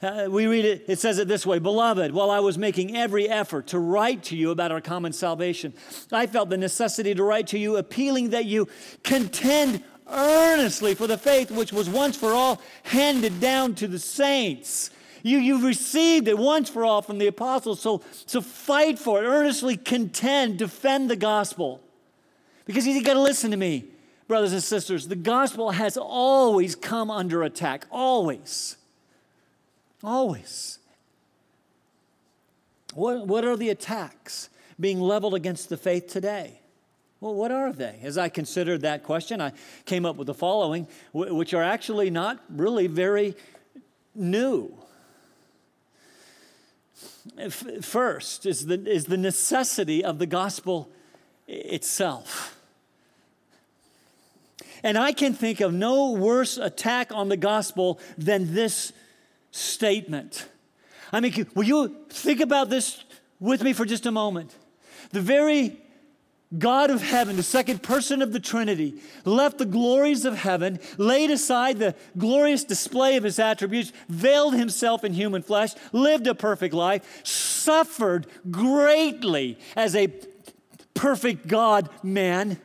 uh, 0.00 0.28
we 0.30 0.46
read 0.46 0.64
it, 0.64 0.84
it 0.86 0.98
says 1.00 1.18
it 1.18 1.26
this 1.26 1.44
way 1.44 1.58
Beloved, 1.58 2.12
while 2.12 2.30
I 2.30 2.38
was 2.38 2.56
making 2.56 2.96
every 2.96 3.28
effort 3.28 3.66
to 3.68 3.80
write 3.80 4.22
to 4.24 4.36
you 4.36 4.52
about 4.52 4.70
our 4.70 4.80
common 4.80 5.12
salvation, 5.12 5.74
I 6.12 6.26
felt 6.26 6.50
the 6.50 6.56
necessity 6.56 7.14
to 7.14 7.24
write 7.24 7.48
to 7.48 7.58
you, 7.58 7.76
appealing 7.76 8.30
that 8.30 8.44
you 8.44 8.68
contend 9.02 9.82
earnestly 10.08 10.94
for 10.94 11.06
the 11.06 11.18
faith 11.18 11.50
which 11.50 11.72
was 11.72 11.90
once 11.90 12.16
for 12.16 12.32
all 12.32 12.62
handed 12.84 13.40
down 13.40 13.74
to 13.74 13.88
the 13.88 13.98
saints. 13.98 14.90
You, 15.24 15.38
you've 15.38 15.64
received 15.64 16.28
it 16.28 16.38
once 16.38 16.70
for 16.70 16.84
all 16.84 17.02
from 17.02 17.18
the 17.18 17.26
apostles, 17.26 17.80
so, 17.80 18.02
so 18.24 18.40
fight 18.40 19.00
for 19.00 19.22
it, 19.22 19.26
earnestly 19.26 19.76
contend, 19.76 20.58
defend 20.58 21.10
the 21.10 21.16
gospel. 21.16 21.82
Because 22.66 22.86
you 22.86 23.02
got 23.02 23.14
to 23.14 23.20
listen 23.20 23.50
to 23.50 23.56
me, 23.56 23.86
brothers 24.28 24.52
and 24.52 24.62
sisters. 24.62 25.08
The 25.08 25.16
gospel 25.16 25.70
has 25.72 25.96
always 25.96 26.76
come 26.76 27.10
under 27.10 27.42
attack, 27.42 27.86
always. 27.90 28.76
Always. 30.04 30.78
What, 32.94 33.26
what 33.26 33.44
are 33.44 33.56
the 33.56 33.70
attacks 33.70 34.50
being 34.78 35.00
leveled 35.00 35.34
against 35.34 35.70
the 35.70 35.76
faith 35.76 36.06
today? 36.06 36.60
Well, 37.20 37.34
what 37.34 37.50
are 37.50 37.72
they? 37.72 37.98
As 38.02 38.16
I 38.16 38.28
considered 38.28 38.82
that 38.82 39.02
question, 39.02 39.40
I 39.40 39.52
came 39.86 40.06
up 40.06 40.16
with 40.16 40.28
the 40.28 40.34
following, 40.34 40.86
which 41.12 41.52
are 41.52 41.62
actually 41.62 42.10
not 42.10 42.40
really 42.48 42.86
very 42.86 43.34
new. 44.14 44.72
First 47.82 48.46
is 48.46 48.66
the, 48.66 48.88
is 48.88 49.06
the 49.06 49.16
necessity 49.16 50.04
of 50.04 50.18
the 50.18 50.26
gospel 50.26 50.90
itself. 51.46 52.57
And 54.82 54.96
I 54.96 55.12
can 55.12 55.34
think 55.34 55.60
of 55.60 55.72
no 55.72 56.12
worse 56.12 56.56
attack 56.56 57.12
on 57.12 57.28
the 57.28 57.36
gospel 57.36 57.98
than 58.16 58.54
this 58.54 58.92
statement. 59.50 60.46
I 61.12 61.20
mean, 61.20 61.46
will 61.54 61.64
you 61.64 61.96
think 62.10 62.40
about 62.40 62.70
this 62.70 63.04
with 63.40 63.62
me 63.62 63.72
for 63.72 63.84
just 63.84 64.06
a 64.06 64.10
moment? 64.10 64.54
The 65.10 65.20
very 65.20 65.78
God 66.56 66.90
of 66.90 67.02
heaven, 67.02 67.36
the 67.36 67.42
second 67.42 67.82
person 67.82 68.22
of 68.22 68.32
the 68.32 68.40
Trinity, 68.40 68.94
left 69.24 69.58
the 69.58 69.66
glories 69.66 70.24
of 70.24 70.34
heaven, 70.34 70.80
laid 70.96 71.30
aside 71.30 71.78
the 71.78 71.94
glorious 72.16 72.64
display 72.64 73.16
of 73.16 73.24
his 73.24 73.38
attributes, 73.38 73.92
veiled 74.08 74.54
himself 74.54 75.04
in 75.04 75.12
human 75.12 75.42
flesh, 75.42 75.72
lived 75.92 76.26
a 76.26 76.34
perfect 76.34 76.72
life, 76.72 77.20
suffered 77.22 78.26
greatly 78.50 79.58
as 79.76 79.94
a 79.94 80.10
perfect 80.94 81.48
God 81.48 81.90
man, 82.02 82.58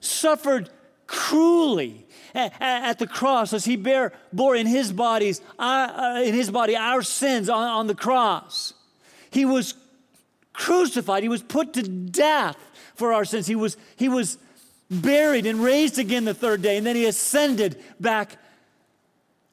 suffered 0.00 0.70
cruelly 1.14 2.06
at 2.34 2.98
the 2.98 3.06
cross 3.06 3.52
as 3.52 3.64
he 3.64 3.76
bear, 3.76 4.12
bore 4.32 4.56
in 4.56 4.66
his, 4.66 4.92
bodies, 4.92 5.40
uh, 5.58 6.20
in 6.24 6.34
his 6.34 6.50
body 6.50 6.76
our 6.76 7.02
sins 7.02 7.48
on, 7.48 7.68
on 7.68 7.86
the 7.86 7.94
cross. 7.94 8.74
He 9.30 9.44
was 9.44 9.74
crucified. 10.52 11.22
He 11.22 11.28
was 11.28 11.42
put 11.42 11.72
to 11.74 11.82
death 11.82 12.56
for 12.96 13.12
our 13.12 13.24
sins. 13.24 13.46
He 13.46 13.54
was, 13.54 13.76
he 13.96 14.08
was 14.08 14.38
buried 14.90 15.46
and 15.46 15.62
raised 15.62 15.98
again 15.98 16.24
the 16.24 16.34
third 16.34 16.62
day, 16.62 16.76
and 16.76 16.86
then 16.86 16.96
he 16.96 17.06
ascended 17.06 17.80
back 18.00 18.36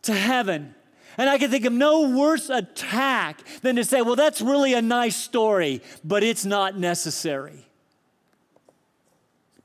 to 0.03 0.13
heaven. 0.13 0.73
And 1.17 1.29
I 1.29 1.37
can 1.37 1.51
think 1.51 1.65
of 1.65 1.73
no 1.73 2.09
worse 2.09 2.49
attack 2.49 3.41
than 3.61 3.75
to 3.75 3.83
say, 3.83 4.01
well, 4.01 4.15
that's 4.15 4.41
really 4.41 4.73
a 4.73 4.81
nice 4.81 5.15
story, 5.15 5.81
but 6.03 6.23
it's 6.23 6.45
not 6.45 6.79
necessary. 6.79 7.67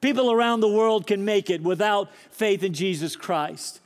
People 0.00 0.30
around 0.30 0.60
the 0.60 0.68
world 0.68 1.06
can 1.06 1.24
make 1.24 1.50
it 1.50 1.62
without 1.62 2.14
faith 2.30 2.62
in 2.62 2.72
Jesus 2.72 3.16
Christ. 3.16 3.80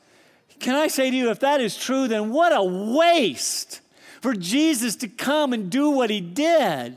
Can 0.59 0.75
I 0.75 0.89
say 0.89 1.11
to 1.11 1.17
you, 1.17 1.31
if 1.31 1.41
that 1.41 1.61
is 1.61 1.77
true, 1.77 2.09
then 2.09 2.31
what 2.31 2.53
a 2.53 2.63
waste 2.63 3.81
for 4.21 4.35
Jesus 4.35 4.97
to 4.97 5.09
come 5.09 5.53
and 5.53 5.71
do 5.71 5.91
what 5.91 6.11
he 6.11 6.21
did. 6.21 6.97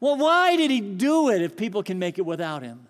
Well, 0.00 0.16
why 0.16 0.56
did 0.56 0.70
he 0.70 0.80
do 0.80 1.30
it 1.30 1.42
if 1.42 1.56
people 1.56 1.82
can 1.82 1.98
make 1.98 2.18
it 2.18 2.26
without 2.26 2.62
him? 2.62 2.86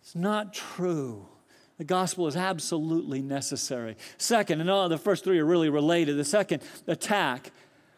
It's 0.00 0.14
not 0.14 0.54
true. 0.54 1.26
The 1.78 1.84
gospel 1.84 2.26
is 2.26 2.36
absolutely 2.36 3.20
necessary. 3.20 3.96
Second, 4.16 4.62
and 4.62 4.70
all 4.70 4.88
the 4.88 4.96
first 4.96 5.24
three 5.24 5.38
are 5.38 5.44
really 5.44 5.68
related. 5.68 6.16
The 6.16 6.24
second 6.24 6.62
attack. 6.86 7.52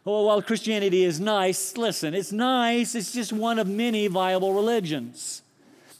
Well, 0.04 0.24
while 0.24 0.42
Christianity 0.42 1.04
is 1.04 1.20
nice, 1.20 1.76
listen, 1.76 2.14
it's 2.14 2.32
nice, 2.32 2.94
it's 2.94 3.12
just 3.12 3.32
one 3.32 3.58
of 3.58 3.68
many 3.68 4.06
viable 4.08 4.54
religions. 4.54 5.42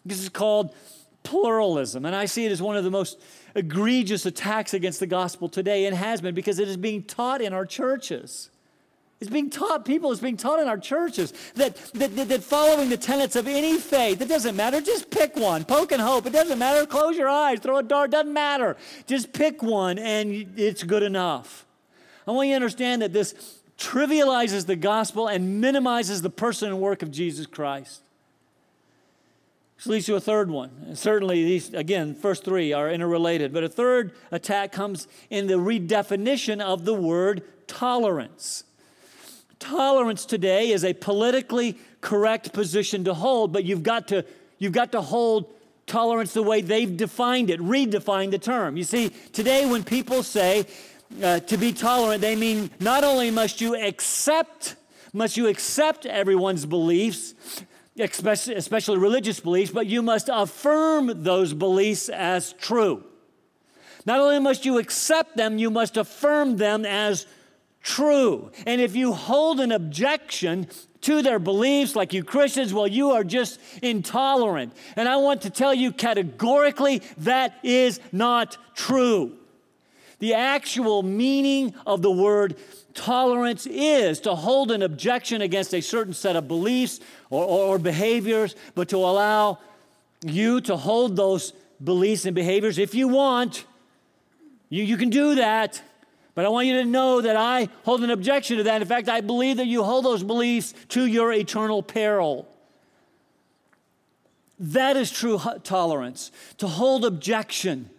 This 0.05 0.21
is 0.23 0.29
called 0.29 0.75
pluralism. 1.23 2.07
And 2.07 2.15
I 2.15 2.25
see 2.25 2.47
it 2.47 2.53
as 2.53 2.63
one 2.63 2.77
of 2.77 2.85
the 2.85 2.91
most 2.91 3.21
egregious 3.55 4.25
attacks 4.27 4.73
against 4.75 5.01
the 5.01 5.07
gospel 5.07 5.49
today 5.49 5.87
and 5.87 5.97
has 5.97 6.21
been 6.21 6.35
because 6.35 6.59
it 6.59 6.69
is 6.69 6.77
being 6.77 7.03
taught 7.03 7.41
in 7.41 7.53
our 7.53 7.67
churches. 7.67 8.51
It's 9.21 9.31
being 9.31 9.51
taught, 9.51 9.85
people, 9.85 10.13
it's 10.13 10.21
being 10.21 10.37
taught 10.37 10.61
in 10.61 10.69
our 10.69 10.79
churches 10.79 11.33
that, 11.57 11.77
that, 11.95 12.15
that, 12.15 12.29
that 12.29 12.45
following 12.45 12.89
the 12.89 12.97
tenets 12.97 13.35
of 13.35 13.49
any 13.49 13.77
faith, 13.77 14.21
it 14.21 14.29
doesn't 14.29 14.55
matter, 14.55 14.81
just 14.81 15.11
pick 15.11 15.35
one, 15.35 15.65
poke 15.65 15.91
and 15.91 16.01
hope. 16.01 16.27
It 16.27 16.33
doesn't 16.33 16.59
matter, 16.59 16.87
close 16.87 17.17
your 17.17 17.29
eyes, 17.29 17.59
throw 17.59 17.79
a 17.79 17.83
dart, 17.83 18.13
doesn't 18.13 18.33
matter. 18.33 18.77
Just 19.07 19.33
pick 19.33 19.61
one 19.61 19.99
and 19.99 20.55
it's 20.57 20.85
good 20.85 21.03
enough. 21.03 21.67
I 22.29 22.31
want 22.31 22.47
you 22.49 22.53
to 22.53 22.57
understand 22.57 23.03
that 23.03 23.13
this 23.13 23.59
trivializes 23.77 24.67
the 24.67 24.77
gospel 24.77 25.27
and 25.27 25.61
minimizes 25.61 26.23
the 26.23 26.31
person 26.31 26.69
and 26.69 26.81
work 26.81 27.03
of 27.03 27.11
Jesus 27.11 27.47
Christ. 27.47 28.03
This 29.79 29.87
leads 29.87 30.07
to 30.07 30.17
a 30.17 30.21
third 30.21 30.51
one. 30.51 30.97
Certainly, 30.97 31.45
these, 31.45 31.73
again, 31.73 32.17
first 32.17 32.45
three 32.45 32.73
are 32.73 32.91
interrelated, 32.91 33.53
but 33.53 33.63
a 33.63 33.69
third 33.69 34.13
attack 34.33 34.73
comes 34.73 35.07
in 35.31 35.47
the 35.47 35.55
redefinition 35.55 36.61
of 36.61 36.85
the 36.85 36.95
word 36.95 37.45
tolerance. 37.69 38.65
Tolerance 39.61 40.25
today 40.25 40.71
is 40.71 40.85
a 40.85 40.95
politically 40.95 41.79
correct 42.01 42.53
position 42.53 43.05
to 43.05 43.15
hold, 43.15 43.53
but 43.53 43.63
you've 43.65 43.85
got 43.85 44.09
to, 44.09 44.25
you've 44.59 44.73
got 44.73 44.91
to 44.93 45.01
hold 45.01 45.49
tolerance 45.87 46.35
the 46.35 46.43
way 46.43 46.61
they've 46.61 46.97
defined 46.97 47.49
it, 47.49 47.61
redefine 47.61 48.33
the 48.33 48.39
term. 48.39 48.77
You 48.77 48.85
see, 48.85 49.11
today 49.33 49.65
when 49.65 49.85
people 49.85 50.25
say 50.25 50.67
uh, 51.23 51.39
to 51.39 51.57
be 51.57 51.73
tolerant, 51.73 52.21
they 52.21 52.35
mean 52.35 52.71
not 52.81 53.05
only 53.05 53.31
must 53.31 53.61
you 53.61 53.77
accept 53.77 54.75
must 55.15 55.39
you 55.39 55.47
accept 55.49 56.05
everyone's 56.05 56.67
beliefs, 56.67 57.35
especially 57.99 58.99
religious 58.99 59.41
beliefs, 59.41 59.71
but 59.71 59.87
you 59.87 60.03
must 60.03 60.29
affirm 60.33 61.23
those 61.23 61.55
beliefs 61.55 62.09
as 62.09 62.53
true. 62.55 63.05
Not 64.07 64.21
only 64.21 64.39
must 64.39 64.65
you 64.65 64.79
accept 64.79 65.37
them, 65.37 65.59
you 65.59 65.71
must 65.71 65.97
affirm 65.97 66.57
them 66.57 66.85
as 66.85 67.27
true. 67.83 68.51
And 68.67 68.81
if 68.81 68.97
you 68.97 69.13
hold 69.13 69.61
an 69.61 69.73
objection 69.73 70.69
to 71.03 71.23
their 71.23 71.39
beliefs, 71.39 71.95
like 71.95 72.13
you 72.13 72.25
Christians, 72.25 72.73
well, 72.73 72.87
you 72.87 73.11
are 73.13 73.25
just 73.25 73.61
intolerant. 73.83 74.73
And 74.97 75.09
I 75.09 75.17
want 75.17 75.43
to 75.43 75.51
tell 75.51 75.75
you 75.75 75.93
categorically 75.93 77.03
that 77.19 77.59
is 77.63 78.01
not 78.13 78.57
true. 78.75 79.37
The 80.19 80.35
actual 80.35 81.03
meaning 81.03 81.75
of 81.87 82.03
the 82.03 82.11
word 82.11 82.57
tolerance 82.99 83.65
is 83.67 84.21
to 84.21 84.35
hold 84.35 84.73
an 84.73 84.83
objection 84.83 85.41
against 85.41 85.73
a 85.73 85.81
certain 85.81 86.13
set 86.13 86.35
of 86.35 86.49
beliefs 86.49 86.99
or, 87.31 87.45
or, 87.45 87.75
or 87.75 87.79
behaviors, 87.79 88.57
but 88.75 88.89
to 88.89 88.97
allow 88.97 89.59
you 90.27 90.61
to 90.63 90.77
hold 90.77 91.15
those 91.15 91.53
beliefs 91.83 92.27
and 92.27 92.35
behaviors 92.35 92.77
if 92.77 92.95
you 92.95 93.07
want. 93.07 93.65
You, 94.69 94.83
you 94.83 94.97
can 94.97 95.11
do 95.11 95.37
that. 95.37 95.81
But 96.35 96.45
I 96.45 96.49
want 96.51 96.67
you 96.67 96.75
to 96.75 96.85
know 96.85 97.21
that 97.21 97.37
I 97.37 97.69
hold 97.85 98.03
an 98.05 98.11
objection 98.11 98.59
to 98.59 98.63
that. 98.65 98.83
In 98.83 98.87
fact, 98.87 99.09
I 99.09 99.21
believe 99.21 99.57
that 99.57 99.67
you 99.67 99.83
hold 99.83 100.05
those 100.05 100.23
beliefs 100.23 100.75
to 100.91 101.07
your 101.07 101.33
eternal 101.33 101.83
peril. 101.83 102.49
That 104.59 104.97
is 104.97 105.11
true 105.11 105.41
tolerance, 105.63 106.33
to 106.59 106.67
hold 106.67 107.05
objection. 107.05 107.91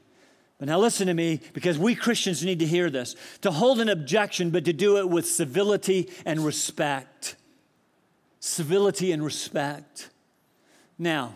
But 0.59 0.67
now 0.67 0.77
listen 0.77 1.07
to 1.07 1.13
me, 1.13 1.39
because 1.53 1.79
we 1.79 1.95
Christians 1.95 2.43
need 2.43 2.59
to 2.59 2.65
hear 2.65 2.89
this. 2.89 3.15
To 3.41 3.51
hold 3.51 3.79
an 3.79 3.87
objection, 3.87 4.49
but 4.49 4.65
to 4.65 4.73
do 4.73 4.97
it 4.97 5.09
with 5.09 5.25
civility 5.25 6.09
and 6.25 6.45
respect. 6.45 7.37
Civility 8.41 9.13
and 9.13 9.23
respect. 9.23 10.09
Now, 10.97 11.35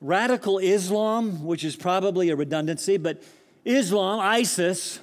radical 0.00 0.58
Islam, 0.58 1.44
which 1.44 1.62
is 1.62 1.76
probably 1.76 2.30
a 2.30 2.36
redundancy, 2.36 2.96
but 2.96 3.22
Islam, 3.64 4.18
ISIS, 4.18 4.98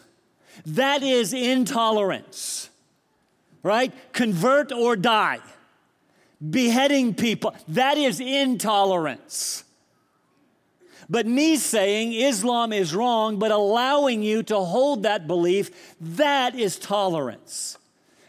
that 0.65 1.01
is 1.01 1.31
intolerance, 1.31 2.69
right? 3.63 3.93
Convert 4.11 4.73
or 4.73 4.97
die. 4.97 5.39
Beheading 6.49 7.13
people, 7.13 7.55
that 7.69 7.97
is 7.97 8.19
intolerance. 8.19 9.63
But 11.11 11.27
me 11.27 11.57
saying 11.57 12.13
Islam 12.13 12.71
is 12.71 12.95
wrong, 12.95 13.37
but 13.37 13.51
allowing 13.51 14.23
you 14.23 14.43
to 14.43 14.57
hold 14.59 15.03
that 15.03 15.27
belief, 15.27 15.97
that 15.99 16.55
is 16.55 16.79
tolerance. 16.79 17.77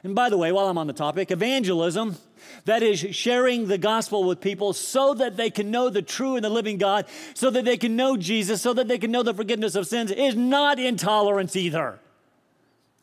And 0.03 0.17
by 0.17 0.29
the 0.29 0.37
way, 0.37 0.51
while 0.51 0.67
I'm 0.67 0.77
on 0.77 0.89
the 0.89 0.93
topic, 0.93 1.31
evangelism, 1.31 2.17
that 2.65 2.83
is 2.83 2.99
sharing 2.99 3.69
the 3.69 3.79
gospel 3.79 4.25
with 4.25 4.41
people 4.41 4.73
so 4.73 5.15
that 5.15 5.37
they 5.37 5.49
can 5.49 5.71
know 5.71 5.91
the 5.91 6.03
true 6.03 6.35
and 6.35 6.45
the 6.45 6.51
living 6.51 6.77
God, 6.77 7.07
so 7.35 7.51
that 7.51 7.65
they 7.65 7.77
can 7.77 7.95
know 7.95 8.17
Jesus, 8.17 8.61
so 8.61 8.73
that 8.73 8.89
they 8.89 8.99
can 8.99 9.13
know 9.13 9.23
the 9.23 9.33
forgiveness 9.33 9.77
of 9.77 9.87
sins, 9.87 10.11
is 10.11 10.35
not 10.35 10.81
intolerance 10.81 11.55
either. 11.55 12.01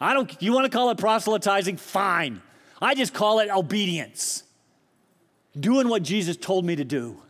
I 0.01 0.13
don't, 0.13 0.41
you 0.41 0.51
want 0.51 0.69
to 0.69 0.77
call 0.77 0.89
it 0.89 0.97
proselytizing? 0.97 1.77
Fine. 1.77 2.41
I 2.81 2.95
just 2.95 3.13
call 3.13 3.39
it 3.39 3.49
obedience. 3.49 4.43
Doing 5.57 5.87
what 5.87 6.03
Jesus 6.03 6.35
told 6.35 6.65
me 6.65 6.75
to 6.75 6.83
do 6.83 7.21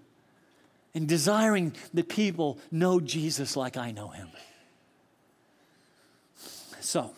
and 0.93 1.07
desiring 1.07 1.73
that 1.93 2.09
people 2.09 2.57
know 2.71 2.99
Jesus 2.99 3.55
like 3.55 3.77
I 3.77 3.91
know 3.91 4.09
him. 4.09 4.29
So, 6.79 7.13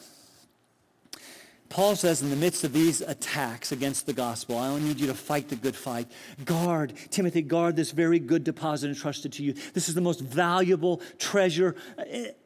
Paul 1.72 1.96
says, 1.96 2.22
in 2.22 2.30
the 2.30 2.36
midst 2.36 2.66
of 2.66 2.74
these 2.74 3.00
attacks 3.00 3.72
against 3.72 4.06
the 4.06 4.12
gospel, 4.12 4.58
I 4.58 4.68
only 4.68 4.90
need 4.90 5.00
you 5.00 5.08
to 5.08 5.14
fight 5.14 5.48
the 5.48 5.56
good 5.56 5.76
fight. 5.76 6.12
Guard, 6.44 6.92
Timothy, 7.12 7.42
guard 7.42 7.78
this 7.78 7.92
very 7.92 8.20
good 8.20 8.44
deposit 8.44 8.90
entrusted 8.90 9.32
to 9.34 9.44
you. 9.44 9.54
This 9.74 9.88
is 9.88 9.96
the 9.96 10.02
most 10.02 10.20
valuable 10.20 11.02
treasure 11.18 11.78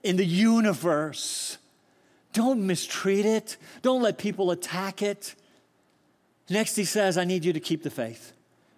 in 0.03 0.17
the 0.17 0.25
universe. 0.25 1.57
Don't 2.33 2.67
mistreat 2.67 3.25
it. 3.25 3.57
Don't 3.81 4.03
let 4.03 4.19
people 4.19 4.51
attack 4.51 5.01
it. 5.01 5.33
Next, 6.47 6.75
he 6.75 6.85
says, 6.85 7.17
I 7.17 7.23
need 7.23 7.45
you 7.45 7.53
to 7.53 7.59
keep 7.59 7.81
the 7.81 7.89
faith. 7.89 8.34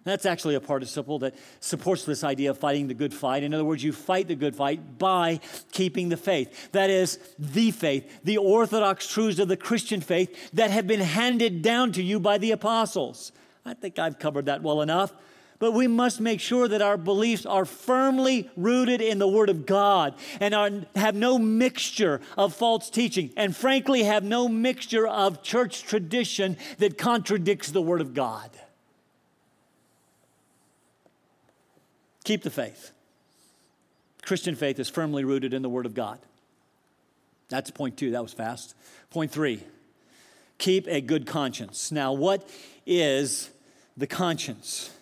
That's 0.08 0.26
actually 0.26 0.54
a 0.54 0.60
participle 0.60 1.18
that 1.20 1.34
supports 1.60 2.04
this 2.04 2.24
idea 2.24 2.50
of 2.50 2.58
fighting 2.58 2.88
the 2.88 2.94
good 2.94 3.12
fight. 3.12 3.42
In 3.42 3.52
other 3.52 3.64
words, 3.64 3.84
you 3.84 3.92
fight 3.92 4.28
the 4.28 4.34
good 4.34 4.56
fight 4.56 4.98
by 4.98 5.40
keeping 5.72 6.08
the 6.08 6.16
faith. 6.16 6.72
That 6.72 6.90
is, 6.90 7.18
the 7.38 7.70
faith, 7.70 8.20
the 8.24 8.38
orthodox 8.38 9.06
truths 9.06 9.38
of 9.38 9.48
the 9.48 9.56
Christian 9.56 10.00
faith 10.00 10.50
that 10.52 10.70
have 10.70 10.86
been 10.86 11.00
handed 11.00 11.62
down 11.62 11.92
to 11.92 12.02
you 12.02 12.20
by 12.20 12.38
the 12.38 12.52
apostles. 12.52 13.32
I 13.64 13.74
think 13.74 13.98
I've 13.98 14.18
covered 14.18 14.46
that 14.46 14.62
well 14.62 14.80
enough 14.82 15.12
but 15.58 15.72
we 15.72 15.88
must 15.88 16.20
make 16.20 16.40
sure 16.40 16.68
that 16.68 16.82
our 16.82 16.96
beliefs 16.96 17.44
are 17.44 17.64
firmly 17.64 18.48
rooted 18.56 19.00
in 19.00 19.18
the 19.18 19.26
Word 19.26 19.50
of 19.50 19.66
God 19.66 20.14
and 20.40 20.54
are, 20.54 20.70
have 20.94 21.14
no 21.14 21.38
mixture 21.38 22.20
of 22.36 22.54
false 22.54 22.90
teaching, 22.90 23.32
and 23.36 23.56
frankly, 23.56 24.04
have 24.04 24.22
no 24.22 24.48
mixture 24.48 25.06
of 25.06 25.42
church 25.42 25.82
tradition 25.82 26.56
that 26.78 26.96
contradicts 26.96 27.70
the 27.70 27.82
Word 27.82 28.00
of 28.00 28.14
God. 28.14 28.50
Keep 32.28 32.42
the 32.42 32.50
faith. 32.50 32.90
Christian 34.20 34.54
faith 34.54 34.78
is 34.78 34.90
firmly 34.90 35.24
rooted 35.24 35.54
in 35.54 35.62
the 35.62 35.68
Word 35.70 35.86
of 35.86 35.94
God. 35.94 36.18
That's 37.48 37.70
point 37.70 37.96
two. 37.96 38.10
That 38.10 38.22
was 38.22 38.34
fast. 38.34 38.74
Point 39.08 39.30
three 39.30 39.62
keep 40.58 40.86
a 40.88 41.00
good 41.00 41.26
conscience. 41.26 41.90
Now, 41.90 42.12
what 42.12 42.46
is 42.84 43.48
the 43.96 44.06
conscience? 44.06 44.94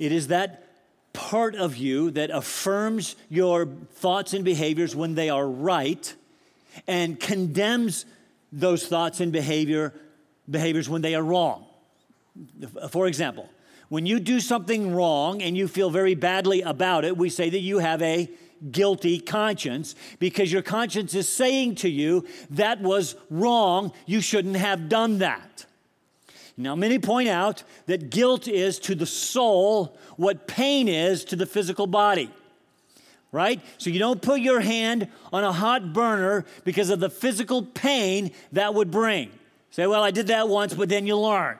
It 0.00 0.10
is 0.10 0.26
that 0.26 0.66
part 1.12 1.54
of 1.54 1.76
you 1.76 2.10
that 2.10 2.30
affirms 2.30 3.14
your 3.28 3.66
thoughts 3.66 4.34
and 4.34 4.44
behaviors 4.44 4.96
when 4.96 5.14
they 5.14 5.30
are 5.30 5.48
right 5.48 6.12
and 6.88 7.20
condemns 7.20 8.06
those 8.50 8.88
thoughts 8.88 9.20
and 9.20 9.30
behavior 9.30 9.94
behaviors 10.50 10.88
when 10.88 11.02
they 11.02 11.14
are 11.14 11.22
wrong. 11.22 11.64
For 12.90 13.06
example, 13.06 13.48
when 13.88 14.06
you 14.06 14.18
do 14.18 14.40
something 14.40 14.94
wrong 14.94 15.42
and 15.42 15.56
you 15.56 15.68
feel 15.68 15.90
very 15.90 16.14
badly 16.14 16.62
about 16.62 17.04
it, 17.04 17.16
we 17.16 17.28
say 17.28 17.50
that 17.50 17.60
you 17.60 17.78
have 17.78 18.02
a 18.02 18.28
guilty 18.70 19.20
conscience 19.20 19.94
because 20.18 20.52
your 20.52 20.62
conscience 20.62 21.14
is 21.14 21.28
saying 21.28 21.76
to 21.76 21.88
you 21.88 22.24
that 22.50 22.80
was 22.80 23.14
wrong, 23.30 23.92
you 24.06 24.20
shouldn't 24.20 24.56
have 24.56 24.88
done 24.88 25.18
that. 25.18 25.66
Now, 26.56 26.74
many 26.74 26.98
point 26.98 27.28
out 27.28 27.62
that 27.84 28.08
guilt 28.08 28.48
is 28.48 28.78
to 28.80 28.94
the 28.94 29.06
soul 29.06 29.96
what 30.16 30.48
pain 30.48 30.88
is 30.88 31.24
to 31.26 31.36
the 31.36 31.44
physical 31.44 31.86
body, 31.86 32.30
right? 33.30 33.60
So 33.76 33.90
you 33.90 33.98
don't 33.98 34.22
put 34.22 34.40
your 34.40 34.60
hand 34.60 35.08
on 35.32 35.44
a 35.44 35.52
hot 35.52 35.92
burner 35.92 36.46
because 36.64 36.88
of 36.88 36.98
the 36.98 37.10
physical 37.10 37.62
pain 37.62 38.32
that 38.52 38.72
would 38.72 38.90
bring. 38.90 39.30
Say, 39.70 39.86
well, 39.86 40.02
I 40.02 40.10
did 40.10 40.28
that 40.28 40.48
once, 40.48 40.72
but 40.72 40.88
then 40.88 41.06
you 41.06 41.18
learned. 41.18 41.58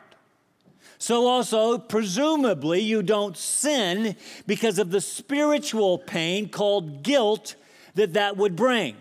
So, 0.98 1.26
also, 1.26 1.78
presumably, 1.78 2.80
you 2.80 3.02
don't 3.02 3.36
sin 3.36 4.16
because 4.46 4.78
of 4.78 4.90
the 4.90 5.00
spiritual 5.00 5.98
pain 5.98 6.48
called 6.48 7.02
guilt 7.02 7.54
that 7.94 8.14
that 8.14 8.36
would 8.36 8.56
bring. 8.56 8.96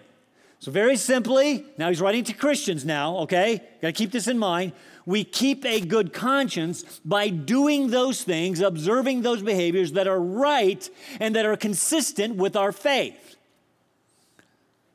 So, 0.60 0.71
very 0.71 0.97
simply, 0.97 1.65
now 1.77 1.89
he's 1.89 2.01
writing 2.01 2.23
to 2.25 2.34
Christians 2.34 2.86
now, 2.86 3.17
okay? 3.19 3.62
Got 3.81 3.88
to 3.88 3.93
keep 3.93 4.12
this 4.12 4.27
in 4.27 4.38
mind 4.38 4.73
we 5.05 5.23
keep 5.23 5.65
a 5.65 5.79
good 5.81 6.13
conscience 6.13 6.99
by 7.05 7.29
doing 7.29 7.89
those 7.89 8.23
things, 8.23 8.60
observing 8.60 9.21
those 9.21 9.41
behaviors 9.41 9.91
that 9.93 10.08
are 10.08 10.19
right 10.19 10.89
and 11.19 11.36
that 11.36 11.45
are 11.45 11.55
consistent 11.55 12.36
with 12.36 12.55
our 12.55 12.71
faith. 12.71 13.38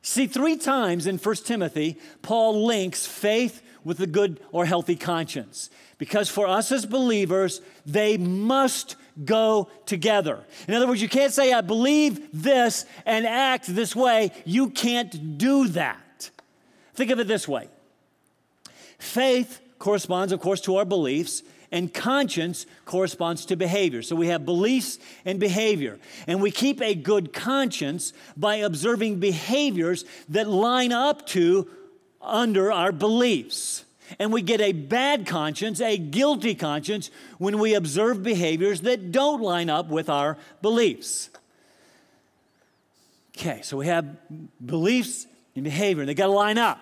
See, 0.01 0.27
three 0.27 0.57
times 0.57 1.07
in 1.07 1.17
1 1.17 1.35
Timothy, 1.37 1.97
Paul 2.21 2.65
links 2.65 3.05
faith 3.05 3.61
with 3.83 3.99
a 3.99 4.07
good 4.07 4.39
or 4.51 4.65
healthy 4.65 4.95
conscience. 4.95 5.69
Because 5.97 6.29
for 6.29 6.47
us 6.47 6.71
as 6.71 6.85
believers, 6.85 7.61
they 7.85 8.17
must 8.17 8.95
go 9.25 9.69
together. 9.85 10.39
In 10.67 10.73
other 10.73 10.87
words, 10.87 11.01
you 11.01 11.09
can't 11.09 11.33
say, 11.33 11.53
I 11.53 11.61
believe 11.61 12.27
this 12.33 12.85
and 13.05 13.25
act 13.25 13.67
this 13.67 13.95
way. 13.95 14.31
You 14.45 14.69
can't 14.69 15.37
do 15.37 15.67
that. 15.69 16.29
Think 16.93 17.11
of 17.11 17.19
it 17.19 17.27
this 17.27 17.47
way 17.47 17.69
faith 18.99 19.59
corresponds, 19.79 20.31
of 20.31 20.39
course, 20.39 20.61
to 20.61 20.75
our 20.77 20.85
beliefs, 20.85 21.41
and 21.71 21.93
conscience 21.93 22.65
corresponds 22.85 23.45
to 23.45 23.55
behavior. 23.55 24.01
So 24.01 24.15
we 24.15 24.27
have 24.27 24.45
beliefs 24.45 24.99
and 25.25 25.39
behavior. 25.39 25.99
And 26.27 26.41
we 26.41 26.51
keep 26.51 26.81
a 26.81 26.93
good 26.93 27.31
conscience 27.33 28.13
by 28.35 28.57
observing 28.57 29.19
behaviors 29.19 30.03
that 30.29 30.49
line 30.49 30.91
up 30.91 31.25
to 31.27 31.67
under 32.21 32.71
our 32.71 32.91
beliefs. 32.91 33.85
And 34.19 34.33
we 34.33 34.41
get 34.41 34.59
a 34.59 34.73
bad 34.73 35.25
conscience, 35.25 35.79
a 35.79 35.97
guilty 35.97 36.53
conscience, 36.53 37.09
when 37.37 37.59
we 37.59 37.73
observe 37.73 38.21
behaviors 38.23 38.81
that 38.81 39.11
don't 39.11 39.41
line 39.41 39.69
up 39.69 39.87
with 39.87 40.09
our 40.09 40.37
beliefs. 40.61 41.29
Okay, 43.37 43.61
so 43.63 43.77
we 43.77 43.87
have 43.87 44.05
beliefs 44.63 45.25
and 45.55 45.63
behavior, 45.63 46.01
and 46.01 46.09
they 46.09 46.13
got 46.13 46.27
to 46.27 46.33
line 46.33 46.57
up. 46.57 46.79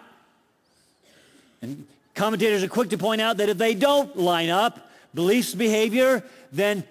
And 1.61 1.85
Commentators 2.19 2.61
are 2.63 2.67
quick 2.67 2.89
to 2.89 2.97
point 2.97 3.21
out 3.21 3.37
that 3.37 3.47
if 3.47 3.57
they 3.57 3.73
don't 3.73 4.17
line 4.17 4.49
up, 4.49 4.89
beliefs, 5.13 5.55
behavior, 5.55 6.21
then 6.51 6.83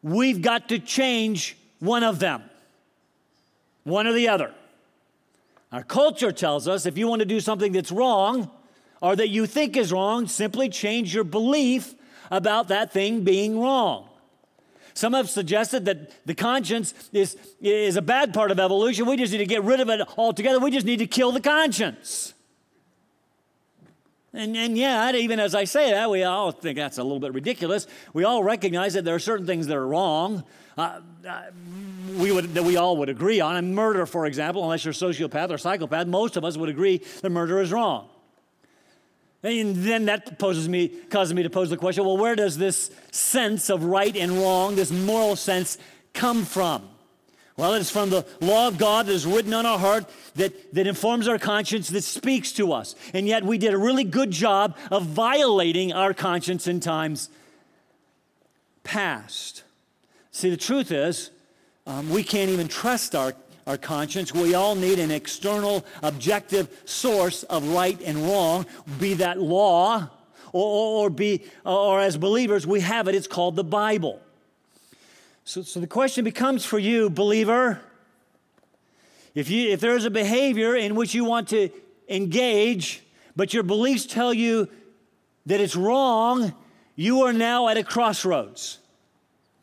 we've 0.00 0.40
got 0.40 0.68
to 0.68 0.78
change 0.78 1.56
one 1.80 2.04
of 2.04 2.20
them, 2.20 2.44
one 3.82 4.06
or 4.06 4.12
the 4.12 4.28
other. 4.28 4.54
Our 5.70 5.82
culture 5.82 6.32
tells 6.32 6.66
us 6.66 6.86
if 6.86 6.96
you 6.96 7.08
want 7.08 7.20
to 7.20 7.26
do 7.26 7.40
something 7.40 7.72
that's 7.72 7.92
wrong 7.92 8.50
or 9.00 9.14
that 9.16 9.28
you 9.28 9.46
think 9.46 9.76
is 9.76 9.92
wrong, 9.92 10.26
simply 10.26 10.68
change 10.68 11.14
your 11.14 11.24
belief 11.24 11.94
about 12.30 12.68
that 12.68 12.92
thing 12.92 13.22
being 13.22 13.60
wrong. 13.60 14.08
Some 14.94 15.12
have 15.12 15.30
suggested 15.30 15.84
that 15.84 16.26
the 16.26 16.34
conscience 16.34 16.92
is, 17.12 17.36
is 17.60 17.96
a 17.96 18.02
bad 18.02 18.34
part 18.34 18.50
of 18.50 18.58
evolution. 18.58 19.06
We 19.06 19.16
just 19.16 19.30
need 19.32 19.38
to 19.38 19.46
get 19.46 19.62
rid 19.62 19.78
of 19.78 19.88
it 19.90 20.00
altogether. 20.18 20.58
We 20.58 20.70
just 20.72 20.86
need 20.86 20.98
to 20.98 21.06
kill 21.06 21.30
the 21.30 21.40
conscience. 21.40 22.34
And, 24.32 24.56
and 24.56 24.76
yeah, 24.76 25.10
even 25.12 25.40
as 25.40 25.54
I 25.54 25.64
say 25.64 25.90
that, 25.90 26.10
we 26.10 26.22
all 26.22 26.52
think 26.52 26.76
that's 26.76 26.98
a 26.98 27.02
little 27.02 27.20
bit 27.20 27.32
ridiculous. 27.32 27.86
We 28.12 28.24
all 28.24 28.42
recognize 28.42 28.94
that 28.94 29.04
there 29.04 29.14
are 29.14 29.20
certain 29.20 29.46
things 29.46 29.66
that 29.68 29.76
are 29.76 29.86
wrong. 29.86 30.44
Uh, 30.76 31.00
uh, 31.26 31.42
we 32.16 32.30
would, 32.30 32.54
that 32.54 32.64
we 32.64 32.76
all 32.76 32.98
would 32.98 33.08
agree 33.08 33.40
on. 33.40 33.56
And 33.56 33.74
murder, 33.74 34.04
for 34.06 34.26
example, 34.26 34.62
unless 34.64 34.84
you're 34.84 34.92
a 34.92 34.94
sociopath 34.94 35.50
or 35.50 35.58
psychopath, 35.58 36.06
most 36.06 36.36
of 36.36 36.44
us 36.44 36.56
would 36.56 36.68
agree 36.68 36.98
that 36.98 37.30
murder 37.30 37.60
is 37.60 37.72
wrong. 37.72 38.08
And 39.42 39.76
then 39.76 40.06
that 40.06 40.38
poses 40.38 40.68
me, 40.68 40.88
causes 40.88 41.32
me 41.32 41.42
to 41.44 41.50
pose 41.50 41.70
the 41.70 41.76
question 41.76 42.04
well, 42.04 42.16
where 42.18 42.36
does 42.36 42.58
this 42.58 42.90
sense 43.12 43.70
of 43.70 43.84
right 43.84 44.14
and 44.16 44.32
wrong, 44.32 44.74
this 44.74 44.90
moral 44.90 45.36
sense, 45.36 45.78
come 46.12 46.44
from? 46.44 46.88
Well, 47.58 47.74
it's 47.74 47.90
from 47.90 48.10
the 48.10 48.24
law 48.40 48.68
of 48.68 48.78
God 48.78 49.06
that 49.06 49.12
is 49.12 49.26
written 49.26 49.52
on 49.52 49.66
our 49.66 49.80
heart 49.80 50.08
that, 50.36 50.72
that 50.74 50.86
informs 50.86 51.26
our 51.26 51.40
conscience, 51.40 51.88
that 51.88 52.04
speaks 52.04 52.52
to 52.52 52.72
us. 52.72 52.94
And 53.12 53.26
yet 53.26 53.42
we 53.42 53.58
did 53.58 53.74
a 53.74 53.78
really 53.78 54.04
good 54.04 54.30
job 54.30 54.76
of 54.92 55.02
violating 55.02 55.92
our 55.92 56.14
conscience 56.14 56.68
in 56.68 56.78
times 56.78 57.30
past. 58.84 59.64
See, 60.30 60.50
the 60.50 60.56
truth 60.56 60.92
is, 60.92 61.32
um, 61.84 62.08
we 62.10 62.22
can't 62.22 62.48
even 62.48 62.68
trust 62.68 63.16
our, 63.16 63.34
our 63.66 63.76
conscience. 63.76 64.32
We 64.32 64.54
all 64.54 64.76
need 64.76 65.00
an 65.00 65.10
external, 65.10 65.84
objective 66.04 66.82
source 66.84 67.42
of 67.42 67.66
right 67.70 68.00
and 68.02 68.18
wrong, 68.18 68.66
be 69.00 69.14
that 69.14 69.40
law, 69.40 70.08
or, 70.52 70.62
or, 70.62 71.04
or 71.06 71.10
be, 71.10 71.42
or 71.66 71.98
as 71.98 72.16
believers, 72.16 72.68
we 72.68 72.82
have 72.82 73.08
it. 73.08 73.16
It's 73.16 73.26
called 73.26 73.56
the 73.56 73.64
Bible. 73.64 74.20
So, 75.48 75.62
so 75.62 75.80
the 75.80 75.86
question 75.86 76.24
becomes 76.24 76.66
for 76.66 76.78
you, 76.78 77.08
believer, 77.08 77.80
if, 79.34 79.48
you, 79.48 79.70
if 79.70 79.80
there's 79.80 80.04
a 80.04 80.10
behavior 80.10 80.76
in 80.76 80.94
which 80.94 81.14
you 81.14 81.24
want 81.24 81.48
to 81.48 81.70
engage, 82.06 83.02
but 83.34 83.54
your 83.54 83.62
beliefs 83.62 84.04
tell 84.04 84.34
you 84.34 84.68
that 85.46 85.58
it's 85.58 85.74
wrong, 85.74 86.52
you 86.96 87.22
are 87.22 87.32
now 87.32 87.68
at 87.68 87.78
a 87.78 87.82
crossroads. 87.82 88.78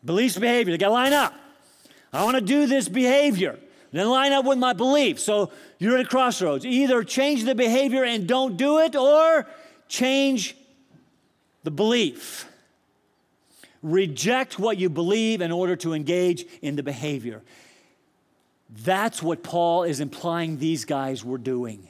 Beliefs, 0.03 0.39
behavior, 0.39 0.73
they 0.73 0.79
got 0.79 0.87
to 0.87 0.93
line 0.93 1.13
up. 1.13 1.35
I 2.11 2.23
want 2.23 2.33
to 2.33 2.41
do 2.41 2.65
this 2.65 2.89
behavior, 2.89 3.59
then 3.91 4.09
line 4.09 4.31
up 4.31 4.43
with 4.43 4.57
my 4.57 4.73
belief. 4.73 5.19
So 5.19 5.51
you're 5.77 5.99
at 5.99 6.05
a 6.07 6.09
crossroads. 6.09 6.65
Either 6.65 7.03
change 7.03 7.43
the 7.43 7.53
behavior 7.53 8.03
and 8.03 8.25
don't 8.25 8.57
do 8.57 8.79
it, 8.79 8.95
or 8.95 9.45
change 9.87 10.57
the 11.63 11.69
belief. 11.69 12.47
Reject 13.85 14.57
what 14.57 14.79
you 14.79 14.89
believe 14.89 15.41
in 15.41 15.51
order 15.51 15.75
to 15.75 15.93
engage 15.93 16.43
in 16.63 16.75
the 16.75 16.81
behavior. 16.81 17.43
That's 18.83 19.21
what 19.21 19.43
Paul 19.43 19.83
is 19.83 19.99
implying 19.99 20.57
these 20.57 20.85
guys 20.85 21.23
were 21.23 21.37
doing. 21.37 21.87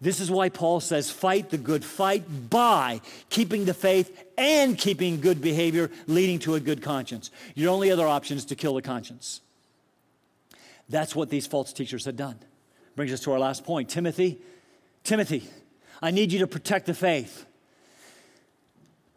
This 0.00 0.18
is 0.18 0.28
why 0.28 0.48
Paul 0.48 0.80
says, 0.80 1.08
fight 1.08 1.50
the 1.50 1.56
good 1.56 1.84
fight 1.84 2.50
by 2.50 3.00
keeping 3.28 3.64
the 3.64 3.74
faith 3.74 4.26
and 4.36 4.76
keeping 4.76 5.20
good 5.20 5.40
behavior, 5.40 5.92
leading 6.08 6.40
to 6.40 6.56
a 6.56 6.60
good 6.60 6.82
conscience. 6.82 7.30
Your 7.54 7.70
only 7.70 7.92
other 7.92 8.08
option 8.08 8.36
is 8.36 8.46
to 8.46 8.56
kill 8.56 8.74
the 8.74 8.82
conscience. 8.82 9.40
That's 10.88 11.14
what 11.14 11.30
these 11.30 11.46
false 11.46 11.72
teachers 11.72 12.06
had 12.06 12.16
done. 12.16 12.40
Brings 12.96 13.12
us 13.12 13.20
to 13.20 13.32
our 13.32 13.38
last 13.38 13.64
point. 13.64 13.88
Timothy, 13.88 14.40
Timothy, 15.04 15.48
I 16.02 16.10
need 16.10 16.32
you 16.32 16.40
to 16.40 16.48
protect 16.48 16.86
the 16.86 16.94
faith. 16.94 17.46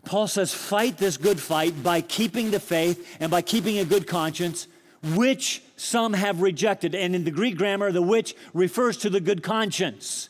Paul 0.05 0.27
says, 0.27 0.53
fight 0.53 0.97
this 0.97 1.17
good 1.17 1.39
fight 1.39 1.81
by 1.81 2.01
keeping 2.01 2.51
the 2.51 2.59
faith 2.59 3.17
and 3.19 3.31
by 3.31 3.41
keeping 3.41 3.79
a 3.79 3.85
good 3.85 4.05
conscience, 4.05 4.67
which 5.15 5.63
some 5.77 6.13
have 6.13 6.41
rejected. 6.41 6.93
And 6.93 7.15
in 7.15 7.23
the 7.23 7.31
Greek 7.31 7.57
grammar, 7.57 7.91
the 7.91 8.01
which 8.01 8.35
refers 8.53 8.97
to 8.97 9.09
the 9.09 9.21
good 9.21 9.43
conscience. 9.43 10.29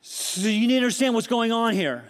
So 0.00 0.48
you 0.48 0.66
need 0.66 0.74
to 0.74 0.76
understand 0.76 1.14
what's 1.14 1.26
going 1.26 1.52
on 1.52 1.74
here. 1.74 2.04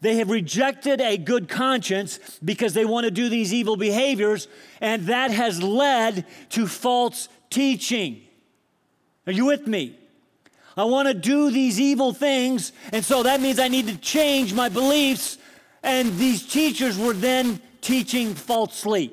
They 0.00 0.16
have 0.16 0.30
rejected 0.30 1.00
a 1.02 1.18
good 1.18 1.48
conscience 1.48 2.18
because 2.42 2.72
they 2.72 2.86
want 2.86 3.04
to 3.04 3.10
do 3.10 3.28
these 3.28 3.52
evil 3.52 3.76
behaviors, 3.76 4.48
and 4.80 5.06
that 5.06 5.30
has 5.30 5.62
led 5.62 6.24
to 6.50 6.66
false 6.66 7.28
teaching. 7.50 8.22
Are 9.26 9.32
you 9.32 9.44
with 9.44 9.66
me? 9.66 9.98
I 10.76 10.84
want 10.84 11.08
to 11.08 11.14
do 11.14 11.50
these 11.50 11.78
evil 11.78 12.14
things, 12.14 12.72
and 12.92 13.04
so 13.04 13.24
that 13.24 13.42
means 13.42 13.58
I 13.58 13.68
need 13.68 13.88
to 13.88 13.96
change 13.98 14.54
my 14.54 14.70
beliefs 14.70 15.36
and 15.82 16.16
these 16.18 16.46
teachers 16.46 16.98
were 16.98 17.12
then 17.12 17.60
teaching 17.80 18.34
falsely. 18.34 19.12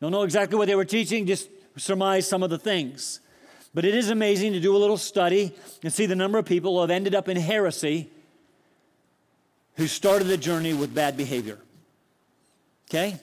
Don't 0.00 0.12
know 0.12 0.22
exactly 0.22 0.56
what 0.56 0.68
they 0.68 0.74
were 0.74 0.84
teaching, 0.84 1.26
just 1.26 1.48
surmise 1.76 2.28
some 2.28 2.42
of 2.42 2.50
the 2.50 2.58
things. 2.58 3.20
But 3.74 3.84
it 3.84 3.94
is 3.94 4.10
amazing 4.10 4.52
to 4.52 4.60
do 4.60 4.76
a 4.76 4.78
little 4.78 4.98
study 4.98 5.54
and 5.82 5.92
see 5.92 6.06
the 6.06 6.16
number 6.16 6.38
of 6.38 6.44
people 6.44 6.74
who 6.74 6.80
have 6.80 6.90
ended 6.90 7.14
up 7.14 7.28
in 7.28 7.36
heresy 7.36 8.10
who 9.76 9.86
started 9.86 10.24
the 10.24 10.36
journey 10.36 10.74
with 10.74 10.94
bad 10.94 11.16
behavior. 11.16 11.58
Okay? 12.90 13.18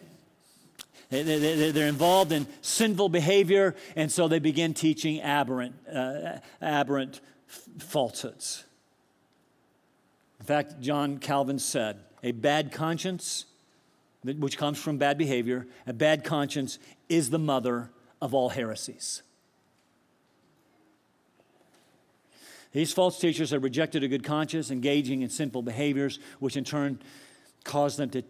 They're 1.10 1.88
involved 1.88 2.32
in 2.32 2.48
sinful 2.62 3.10
behavior, 3.10 3.76
and 3.96 4.12
so 4.12 4.28
they 4.28 4.39
begin 4.39 4.74
teaching 4.74 5.22
aberrant, 5.22 5.76
uh, 5.88 6.39
aberrant 6.62 7.20
falsehoods. 7.80 8.63
In 10.39 10.46
fact, 10.46 10.80
John 10.82 11.18
Calvin 11.18 11.60
said, 11.60 12.00
a 12.24 12.32
bad 12.32 12.72
conscience, 12.72 13.46
which 14.24 14.58
comes 14.58 14.78
from 14.78 14.98
bad 14.98 15.18
behavior, 15.18 15.68
a 15.88 15.94
bad 15.94 16.24
conscience 16.24 16.80
is 17.08 17.30
the 17.30 17.40
mother 17.40 17.90
of 18.22 18.34
all 18.34 18.50
heresies. 18.50 19.24
These 22.72 22.94
false 22.94 23.20
teachers 23.20 23.50
have 23.52 23.64
rejected 23.64 24.04
a 24.04 24.08
good 24.08 24.24
conscience, 24.24 24.70
engaging 24.70 25.24
in 25.24 25.30
sinful 25.30 25.64
behaviors, 25.64 26.20
which 26.40 26.56
in 26.56 26.64
turn 26.64 27.00
cause 27.64 27.98
them 27.98 28.10
to 28.12 28.24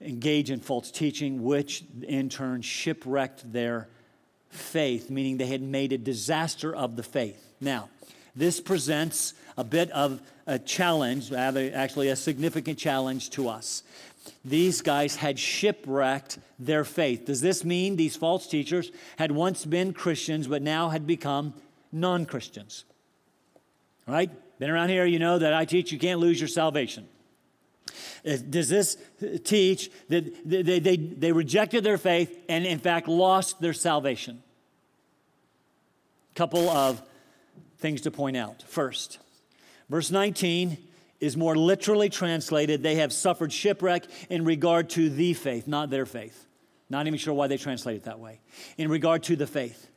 engage 0.00 0.50
in 0.50 0.60
false 0.60 0.90
teaching, 0.90 1.42
which 1.42 1.84
in 2.02 2.28
turn 2.28 2.62
shipwrecked 2.62 3.52
their 3.52 3.88
faith, 4.48 5.10
meaning 5.10 5.38
they 5.38 5.46
had 5.46 5.62
made 5.62 5.92
a 5.92 5.98
disaster 5.98 6.74
of 6.74 6.94
the 6.94 7.02
faith. 7.02 7.54
Now, 7.60 7.88
this 8.36 8.60
presents 8.60 9.34
a 9.56 9.64
bit 9.64 9.90
of 9.90 10.20
a 10.46 10.58
challenge, 10.58 11.32
actually 11.32 12.08
a 12.08 12.16
significant 12.16 12.78
challenge 12.78 13.30
to 13.30 13.48
us. 13.48 13.82
These 14.44 14.82
guys 14.82 15.16
had 15.16 15.38
shipwrecked 15.38 16.38
their 16.58 16.84
faith. 16.84 17.26
Does 17.26 17.40
this 17.40 17.64
mean 17.64 17.96
these 17.96 18.16
false 18.16 18.46
teachers 18.46 18.90
had 19.16 19.30
once 19.30 19.64
been 19.64 19.92
Christians 19.92 20.46
but 20.46 20.62
now 20.62 20.88
had 20.88 21.06
become 21.06 21.54
non 21.92 22.26
Christians? 22.26 22.84
Right? 24.06 24.30
Been 24.58 24.70
around 24.70 24.88
here, 24.88 25.04
you 25.04 25.18
know 25.18 25.38
that 25.38 25.52
I 25.52 25.64
teach 25.64 25.92
you 25.92 25.98
can't 25.98 26.20
lose 26.20 26.40
your 26.40 26.48
salvation. 26.48 27.08
Does 28.24 28.68
this 28.68 28.96
teach 29.44 29.90
that 30.08 30.48
they, 30.48 30.78
they, 30.78 30.96
they 30.96 31.32
rejected 31.32 31.84
their 31.84 31.98
faith 31.98 32.38
and, 32.48 32.64
in 32.64 32.78
fact, 32.78 33.08
lost 33.08 33.60
their 33.60 33.74
salvation? 33.74 34.42
Couple 36.34 36.68
of 36.70 37.02
things 37.78 38.02
to 38.02 38.10
point 38.10 38.36
out. 38.36 38.62
First, 38.62 39.18
verse 39.88 40.10
19 40.10 40.78
is 41.20 41.36
more 41.36 41.56
literally 41.56 42.08
translated 42.08 42.82
they 42.82 42.96
have 42.96 43.12
suffered 43.12 43.52
shipwreck 43.52 44.04
in 44.28 44.44
regard 44.44 44.90
to 44.90 45.08
the 45.08 45.32
faith, 45.34 45.66
not 45.66 45.90
their 45.90 46.06
faith. 46.06 46.46
Not 46.90 47.06
even 47.06 47.18
sure 47.18 47.34
why 47.34 47.46
they 47.46 47.56
translate 47.56 47.96
it 47.96 48.04
that 48.04 48.20
way. 48.20 48.40
In 48.76 48.88
regard 48.90 49.22
to 49.24 49.36
the 49.36 49.46
faith. 49.46 49.88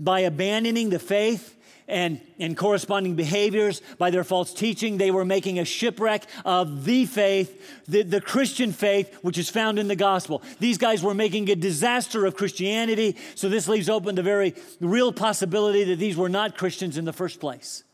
By 0.00 0.20
abandoning 0.20 0.90
the 0.90 0.98
faith, 0.98 1.56
and, 1.88 2.20
and 2.38 2.56
corresponding 2.56 3.14
behaviors, 3.14 3.82
by 3.98 4.10
their 4.10 4.24
false 4.24 4.54
teaching, 4.54 4.98
they 4.98 5.10
were 5.10 5.24
making 5.24 5.58
a 5.58 5.64
shipwreck 5.64 6.24
of 6.44 6.84
the 6.84 7.06
faith, 7.06 7.82
the, 7.86 8.02
the 8.02 8.20
Christian 8.20 8.72
faith, 8.72 9.18
which 9.22 9.38
is 9.38 9.48
found 9.48 9.78
in 9.78 9.88
the 9.88 9.96
gospel. 9.96 10.42
These 10.60 10.78
guys 10.78 11.02
were 11.02 11.14
making 11.14 11.50
a 11.50 11.56
disaster 11.56 12.24
of 12.26 12.36
Christianity, 12.36 13.16
so 13.34 13.48
this 13.48 13.68
leaves 13.68 13.88
open 13.88 14.14
the 14.14 14.22
very 14.22 14.54
real 14.80 15.12
possibility 15.12 15.84
that 15.84 15.96
these 15.96 16.16
were 16.16 16.28
not 16.28 16.56
Christians 16.56 16.96
in 16.96 17.04
the 17.04 17.12
first 17.12 17.40
place. 17.40 17.84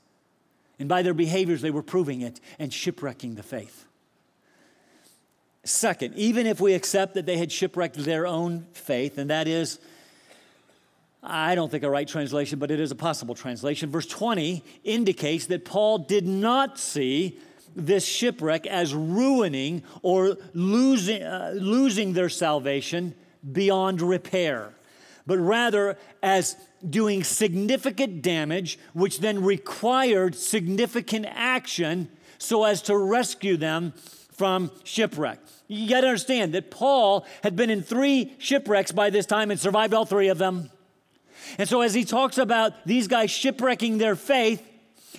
And 0.78 0.88
by 0.88 1.02
their 1.02 1.14
behaviors, 1.14 1.60
they 1.60 1.70
were 1.70 1.82
proving 1.82 2.20
it 2.20 2.40
and 2.58 2.72
shipwrecking 2.72 3.34
the 3.34 3.42
faith. 3.42 3.84
Second, 5.64 6.14
even 6.14 6.46
if 6.46 6.60
we 6.60 6.72
accept 6.72 7.14
that 7.14 7.26
they 7.26 7.36
had 7.36 7.52
shipwrecked 7.52 7.96
their 7.96 8.26
own 8.26 8.66
faith, 8.72 9.18
and 9.18 9.28
that 9.28 9.48
is 9.48 9.78
I 11.22 11.54
don't 11.54 11.70
think 11.70 11.82
a 11.82 11.90
right 11.90 12.06
translation, 12.06 12.58
but 12.58 12.70
it 12.70 12.78
is 12.78 12.90
a 12.90 12.96
possible 12.96 13.34
translation. 13.34 13.90
Verse 13.90 14.06
20 14.06 14.62
indicates 14.84 15.46
that 15.46 15.64
Paul 15.64 15.98
did 15.98 16.26
not 16.26 16.78
see 16.78 17.38
this 17.74 18.04
shipwreck 18.04 18.66
as 18.66 18.94
ruining 18.94 19.82
or 20.02 20.36
losing, 20.54 21.22
uh, 21.22 21.52
losing 21.54 22.12
their 22.12 22.28
salvation 22.28 23.14
beyond 23.50 24.00
repair, 24.00 24.72
but 25.26 25.38
rather 25.38 25.96
as 26.22 26.56
doing 26.88 27.24
significant 27.24 28.22
damage, 28.22 28.78
which 28.92 29.18
then 29.18 29.42
required 29.42 30.34
significant 30.34 31.26
action 31.28 32.08
so 32.38 32.64
as 32.64 32.82
to 32.82 32.96
rescue 32.96 33.56
them 33.56 33.92
from 34.32 34.70
shipwreck. 34.84 35.40
You 35.66 35.88
got 35.88 36.02
to 36.02 36.06
understand 36.06 36.54
that 36.54 36.70
Paul 36.70 37.26
had 37.42 37.56
been 37.56 37.70
in 37.70 37.82
three 37.82 38.34
shipwrecks 38.38 38.92
by 38.92 39.10
this 39.10 39.26
time 39.26 39.50
and 39.50 39.58
survived 39.58 39.92
all 39.92 40.04
three 40.04 40.28
of 40.28 40.38
them. 40.38 40.70
And 41.56 41.68
so, 41.68 41.80
as 41.80 41.94
he 41.94 42.04
talks 42.04 42.38
about 42.38 42.72
these 42.84 43.08
guys 43.08 43.30
shipwrecking 43.30 43.98
their 43.98 44.16
faith, 44.16 44.62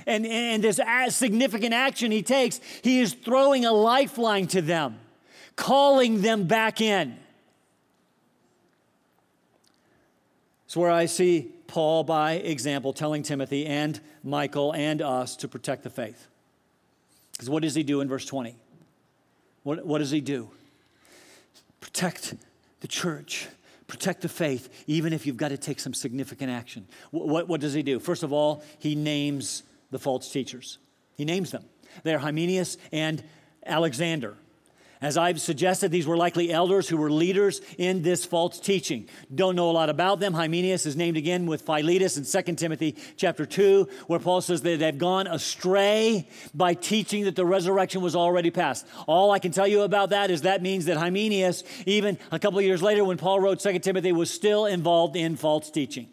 and, 0.06 0.26
and 0.26 0.64
this 0.64 0.80
significant 1.10 1.74
action 1.74 2.12
he 2.12 2.24
takes, 2.24 2.60
he 2.84 3.00
is 3.00 3.14
throwing 3.14 3.66
a 3.66 3.72
lifeline 3.72 4.48
to 4.48 4.62
them, 4.62 4.98
calling 5.56 6.22
them 6.22 6.46
back 6.46 6.82
in. 6.82 7.18
It's 10.66 10.78
where 10.78 10.92
I 10.92 11.06
see 11.06 11.52
Paul, 11.68 12.04
by 12.04 12.34
example, 12.34 12.94
telling 12.94 13.24
Timothy 13.24 13.66
and 13.66 14.00
Michael 14.24 14.74
and 14.74 15.02
us 15.02 15.36
to 15.38 15.48
protect 15.48 15.84
the 15.84 15.90
faith. 15.90 16.28
Because 17.32 17.50
what 17.50 17.64
does 17.64 17.74
he 17.74 17.84
do 17.84 18.02
in 18.02 18.08
verse 18.08 18.26
20? 18.26 18.56
What, 19.64 19.86
what 19.86 20.00
does 20.00 20.12
he 20.12 20.22
do? 20.22 20.50
Protect 21.80 22.36
the 22.82 22.88
church, 22.88 23.48
protect 23.90 24.22
the 24.22 24.30
faith, 24.30 24.86
even 24.88 25.12
if 25.12 25.26
you've 25.26 25.36
got 25.36 25.50
to 25.50 25.58
take 25.58 25.80
some 25.80 25.94
significant 25.94 26.50
action. 26.52 26.88
What, 27.12 27.28
what, 27.28 27.48
what 27.50 27.62
does 27.62 27.74
he 27.74 27.84
do? 27.84 28.00
First 28.00 28.24
of 28.24 28.32
all, 28.32 28.64
he 28.78 28.96
names 28.96 29.64
the 29.92 30.00
false 30.00 30.32
teachers. 30.32 30.78
He 31.16 31.26
names 31.26 31.52
them. 31.52 31.66
They're 32.04 32.20
Hymenaeus 32.20 32.78
and 32.94 33.22
Alexander. 33.66 34.38
As 35.02 35.16
I've 35.16 35.40
suggested, 35.40 35.92
these 35.92 36.06
were 36.06 36.18
likely 36.18 36.52
elders 36.52 36.90
who 36.90 36.98
were 36.98 37.10
leaders 37.10 37.62
in 37.78 38.02
this 38.02 38.26
false 38.26 38.60
teaching. 38.60 39.08
Don't 39.34 39.56
know 39.56 39.70
a 39.70 39.72
lot 39.72 39.90
about 39.90 40.20
them. 40.20 40.34
Hymenaeus 40.34 40.86
is 40.86 40.98
named 40.98 41.16
again 41.16 41.46
with 41.46 41.62
Philetus 41.62 42.18
in 42.18 42.26
2 42.26 42.56
Timothy 42.56 42.98
chapter 43.16 43.46
2, 43.46 43.88
where 44.08 44.20
Paul 44.20 44.42
says 44.42 44.62
that 44.62 44.80
they've 44.80 44.98
gone 44.98 45.26
astray 45.26 46.28
by 46.54 46.74
teaching 46.74 47.24
that 47.24 47.38
the 47.38 47.46
resurrection 47.46 48.02
was 48.02 48.14
already 48.14 48.52
past. 48.52 48.86
All 49.08 49.32
I 49.32 49.40
can 49.40 49.54
tell 49.54 49.68
you 49.68 49.84
about 49.84 50.10
that 50.10 50.32
is 50.32 50.42
that 50.42 50.62
means 50.62 50.84
that 50.86 50.98
Hymenaeus, 50.98 51.64
even 51.86 52.18
a 52.30 52.40
couple 52.40 52.60
of 52.60 52.66
years 52.66 52.82
later 52.82 53.06
when 53.06 53.18
Paul 53.18 53.40
wrote 53.40 53.62
2 53.62 53.80
Timothy, 53.80 54.12
was 54.12 54.30
still 54.30 54.66
involved 54.66 55.16
in 55.16 55.38
false 55.38 55.72
teaching. 55.72 56.10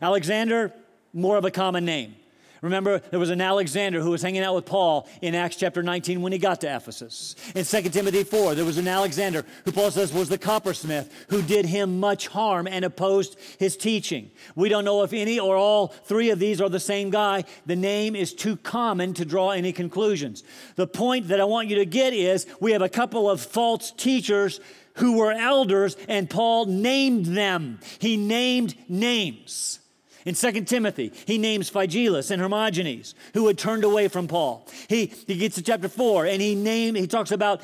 Alexander, 0.00 0.72
more 1.12 1.36
of 1.36 1.44
a 1.44 1.52
common 1.52 1.84
name. 1.84 2.16
Remember, 2.62 3.00
there 3.10 3.18
was 3.18 3.30
an 3.30 3.40
Alexander 3.40 4.00
who 4.00 4.10
was 4.10 4.22
hanging 4.22 4.42
out 4.42 4.54
with 4.54 4.66
Paul 4.66 5.08
in 5.20 5.34
Acts 5.34 5.56
chapter 5.56 5.82
19 5.82 6.22
when 6.22 6.32
he 6.32 6.38
got 6.38 6.60
to 6.60 6.74
Ephesus. 6.74 7.34
In 7.56 7.64
2 7.64 7.90
Timothy 7.90 8.22
4, 8.22 8.54
there 8.54 8.64
was 8.64 8.78
an 8.78 8.86
Alexander 8.86 9.44
who 9.64 9.72
Paul 9.72 9.90
says 9.90 10.12
was 10.12 10.28
the 10.28 10.38
coppersmith 10.38 11.12
who 11.28 11.42
did 11.42 11.66
him 11.66 11.98
much 11.98 12.28
harm 12.28 12.68
and 12.68 12.84
opposed 12.84 13.36
his 13.58 13.76
teaching. 13.76 14.30
We 14.54 14.68
don't 14.68 14.84
know 14.84 15.02
if 15.02 15.12
any 15.12 15.40
or 15.40 15.56
all 15.56 15.88
three 15.88 16.30
of 16.30 16.38
these 16.38 16.60
are 16.60 16.68
the 16.68 16.78
same 16.78 17.10
guy. 17.10 17.44
The 17.66 17.74
name 17.74 18.14
is 18.14 18.32
too 18.32 18.56
common 18.56 19.12
to 19.14 19.24
draw 19.24 19.50
any 19.50 19.72
conclusions. 19.72 20.44
The 20.76 20.86
point 20.86 21.28
that 21.28 21.40
I 21.40 21.44
want 21.44 21.66
you 21.66 21.76
to 21.76 21.84
get 21.84 22.12
is 22.12 22.46
we 22.60 22.70
have 22.72 22.82
a 22.82 22.88
couple 22.88 23.28
of 23.28 23.40
false 23.40 23.90
teachers 23.90 24.60
who 24.96 25.16
were 25.16 25.32
elders, 25.32 25.96
and 26.06 26.30
Paul 26.30 26.66
named 26.66 27.26
them. 27.26 27.80
He 27.98 28.16
named 28.16 28.76
names. 28.88 29.80
In 30.24 30.34
2 30.34 30.64
Timothy, 30.64 31.12
he 31.26 31.38
names 31.38 31.70
Phygelus 31.70 32.30
and 32.30 32.40
Hermogenes, 32.40 33.14
who 33.34 33.46
had 33.46 33.58
turned 33.58 33.84
away 33.84 34.08
from 34.08 34.28
Paul. 34.28 34.66
He, 34.88 35.06
he 35.26 35.36
gets 35.36 35.56
to 35.56 35.62
chapter 35.62 35.88
4, 35.88 36.26
and 36.26 36.40
he, 36.40 36.54
name, 36.54 36.94
he 36.94 37.06
talks 37.06 37.32
about 37.32 37.62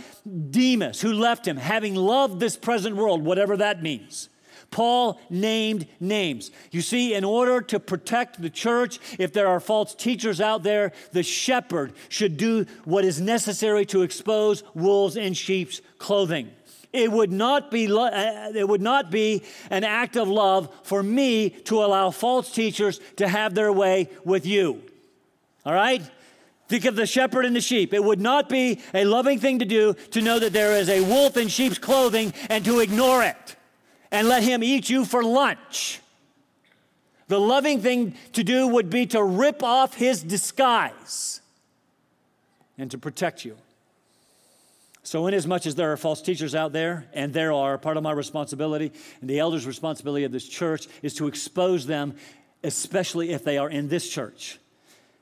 Demas, 0.50 1.00
who 1.00 1.12
left 1.12 1.46
him, 1.46 1.56
having 1.56 1.94
loved 1.94 2.40
this 2.40 2.56
present 2.56 2.96
world, 2.96 3.24
whatever 3.24 3.56
that 3.56 3.82
means. 3.82 4.28
Paul 4.70 5.20
named 5.30 5.86
names. 5.98 6.50
You 6.70 6.82
see, 6.82 7.14
in 7.14 7.24
order 7.24 7.60
to 7.62 7.80
protect 7.80 8.42
the 8.42 8.50
church, 8.50 8.98
if 9.18 9.32
there 9.32 9.46
are 9.46 9.60
false 9.60 9.94
teachers 9.94 10.40
out 10.40 10.62
there, 10.62 10.92
the 11.12 11.22
shepherd 11.22 11.94
should 12.08 12.36
do 12.36 12.66
what 12.84 13.04
is 13.04 13.20
necessary 13.20 13.86
to 13.86 14.02
expose 14.02 14.62
wolves 14.74 15.16
in 15.16 15.32
sheep's 15.32 15.80
clothing. 15.98 16.50
It 16.92 17.12
would 17.12 17.30
not 17.30 17.70
be 17.70 17.92
uh, 17.92 18.50
it 18.54 18.66
would 18.66 18.80
not 18.80 19.10
be 19.10 19.42
an 19.70 19.84
act 19.84 20.16
of 20.16 20.28
love 20.28 20.72
for 20.82 21.02
me 21.02 21.50
to 21.50 21.84
allow 21.84 22.10
false 22.10 22.50
teachers 22.50 23.00
to 23.16 23.28
have 23.28 23.54
their 23.54 23.72
way 23.72 24.08
with 24.24 24.46
you. 24.46 24.82
All 25.66 25.74
right? 25.74 26.02
Think 26.68 26.84
of 26.84 26.96
the 26.96 27.06
shepherd 27.06 27.44
and 27.44 27.56
the 27.56 27.60
sheep. 27.60 27.94
It 27.94 28.04
would 28.04 28.20
not 28.20 28.48
be 28.48 28.80
a 28.92 29.04
loving 29.04 29.38
thing 29.38 29.58
to 29.58 29.64
do 29.64 29.94
to 30.10 30.20
know 30.20 30.38
that 30.38 30.52
there 30.52 30.72
is 30.76 30.88
a 30.88 31.00
wolf 31.02 31.36
in 31.36 31.48
sheep's 31.48 31.78
clothing 31.78 32.32
and 32.50 32.64
to 32.64 32.80
ignore 32.80 33.22
it 33.22 33.56
and 34.10 34.28
let 34.28 34.42
him 34.42 34.62
eat 34.62 34.88
you 34.88 35.04
for 35.04 35.22
lunch. 35.22 36.00
The 37.28 37.40
loving 37.40 37.80
thing 37.80 38.14
to 38.32 38.42
do 38.42 38.66
would 38.66 38.88
be 38.88 39.06
to 39.06 39.22
rip 39.22 39.62
off 39.62 39.94
his 39.94 40.22
disguise 40.22 41.40
and 42.78 42.90
to 42.90 42.98
protect 42.98 43.44
you. 43.44 43.56
So, 45.08 45.26
inasmuch 45.26 45.38
as 45.38 45.46
much 45.46 45.66
as 45.66 45.74
there 45.74 45.90
are 45.90 45.96
false 45.96 46.20
teachers 46.20 46.54
out 46.54 46.74
there, 46.74 47.06
and 47.14 47.32
there 47.32 47.50
are, 47.50 47.78
part 47.78 47.96
of 47.96 48.02
my 48.02 48.12
responsibility 48.12 48.92
and 49.22 49.30
the 49.30 49.38
elders' 49.38 49.66
responsibility 49.66 50.26
of 50.26 50.32
this 50.32 50.46
church 50.46 50.86
is 51.00 51.14
to 51.14 51.28
expose 51.28 51.86
them, 51.86 52.14
especially 52.62 53.30
if 53.30 53.42
they 53.42 53.56
are 53.56 53.70
in 53.70 53.88
this 53.88 54.06
church. 54.06 54.58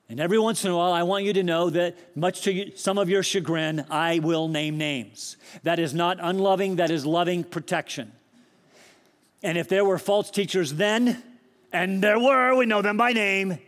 And 0.08 0.18
every 0.18 0.40
once 0.40 0.64
in 0.64 0.72
a 0.72 0.76
while, 0.76 0.92
I 0.92 1.04
want 1.04 1.24
you 1.24 1.32
to 1.34 1.44
know 1.44 1.70
that, 1.70 2.16
much 2.16 2.40
to 2.40 2.52
you, 2.52 2.72
some 2.74 2.98
of 2.98 3.08
your 3.08 3.22
chagrin, 3.22 3.86
I 3.88 4.18
will 4.18 4.48
name 4.48 4.76
names. 4.76 5.36
That 5.62 5.78
is 5.78 5.94
not 5.94 6.18
unloving, 6.20 6.76
that 6.76 6.90
is 6.90 7.06
loving 7.06 7.44
protection. 7.44 8.10
And 9.44 9.56
if 9.56 9.68
there 9.68 9.84
were 9.84 9.98
false 9.98 10.32
teachers 10.32 10.72
then, 10.72 11.22
and 11.72 12.02
there 12.02 12.18
were, 12.18 12.56
we 12.56 12.66
know 12.66 12.82
them 12.82 12.96
by 12.96 13.12
name, 13.12 13.60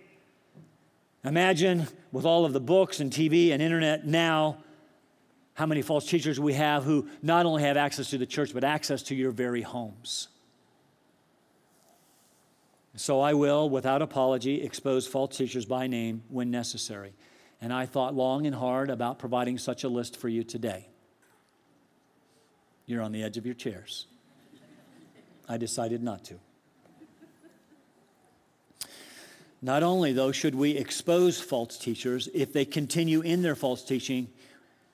imagine 1.23 1.87
with 2.11 2.25
all 2.25 2.45
of 2.45 2.53
the 2.53 2.61
books 2.61 2.99
and 2.99 3.13
TV 3.13 3.53
and 3.53 3.63
internet 3.63 4.05
now 4.05 4.65
how 5.59 5.67
many 5.67 5.83
false 5.83 6.07
teachers 6.07 6.39
we 6.39 6.53
have 6.53 6.85
who 6.85 7.09
not 7.21 7.45
only 7.45 7.65
have 7.65 7.77
access 7.77 8.11
to 8.11 8.17
the 8.17 8.27
church, 8.27 8.55
but 8.55 8.63
access 8.63 9.03
to 9.03 9.13
your 9.13 9.33
very 9.33 9.61
homes. 9.61 10.29
So 12.95 13.21
I 13.21 13.35
will, 13.35 13.69
without 13.69 14.01
apology, 14.01 14.63
expose 14.63 15.09
false 15.09 15.37
teachers 15.37 15.65
by 15.65 15.89
name 15.89 16.23
when 16.29 16.53
necessary. 16.53 17.13
And 17.61 17.73
I 17.73 17.87
thought 17.87 18.15
long 18.15 18.47
and 18.47 18.55
hard 18.55 18.89
about 18.89 19.19
providing 19.19 19.59
such 19.59 19.83
a 19.83 19.89
list 19.89 20.17
for 20.17 20.29
you 20.29 20.45
today. 20.45 20.87
You're 22.87 23.03
on 23.03 23.11
the 23.11 23.25
edge 23.25 23.37
of 23.37 23.45
your 23.45 23.57
chairs. 23.57 24.07
I 25.49 25.57
decided 25.57 26.05
not 26.05 26.23
to. 26.27 26.35
Not 29.61 29.83
only, 29.83 30.13
though, 30.13 30.31
should 30.31 30.55
we 30.55 30.77
expose 30.77 31.41
false 31.41 31.77
teachers 31.77 32.29
if 32.33 32.53
they 32.53 32.65
continue 32.65 33.23
in 33.23 33.43
their 33.43 33.57
false 33.57 33.83
teaching, 33.83 34.29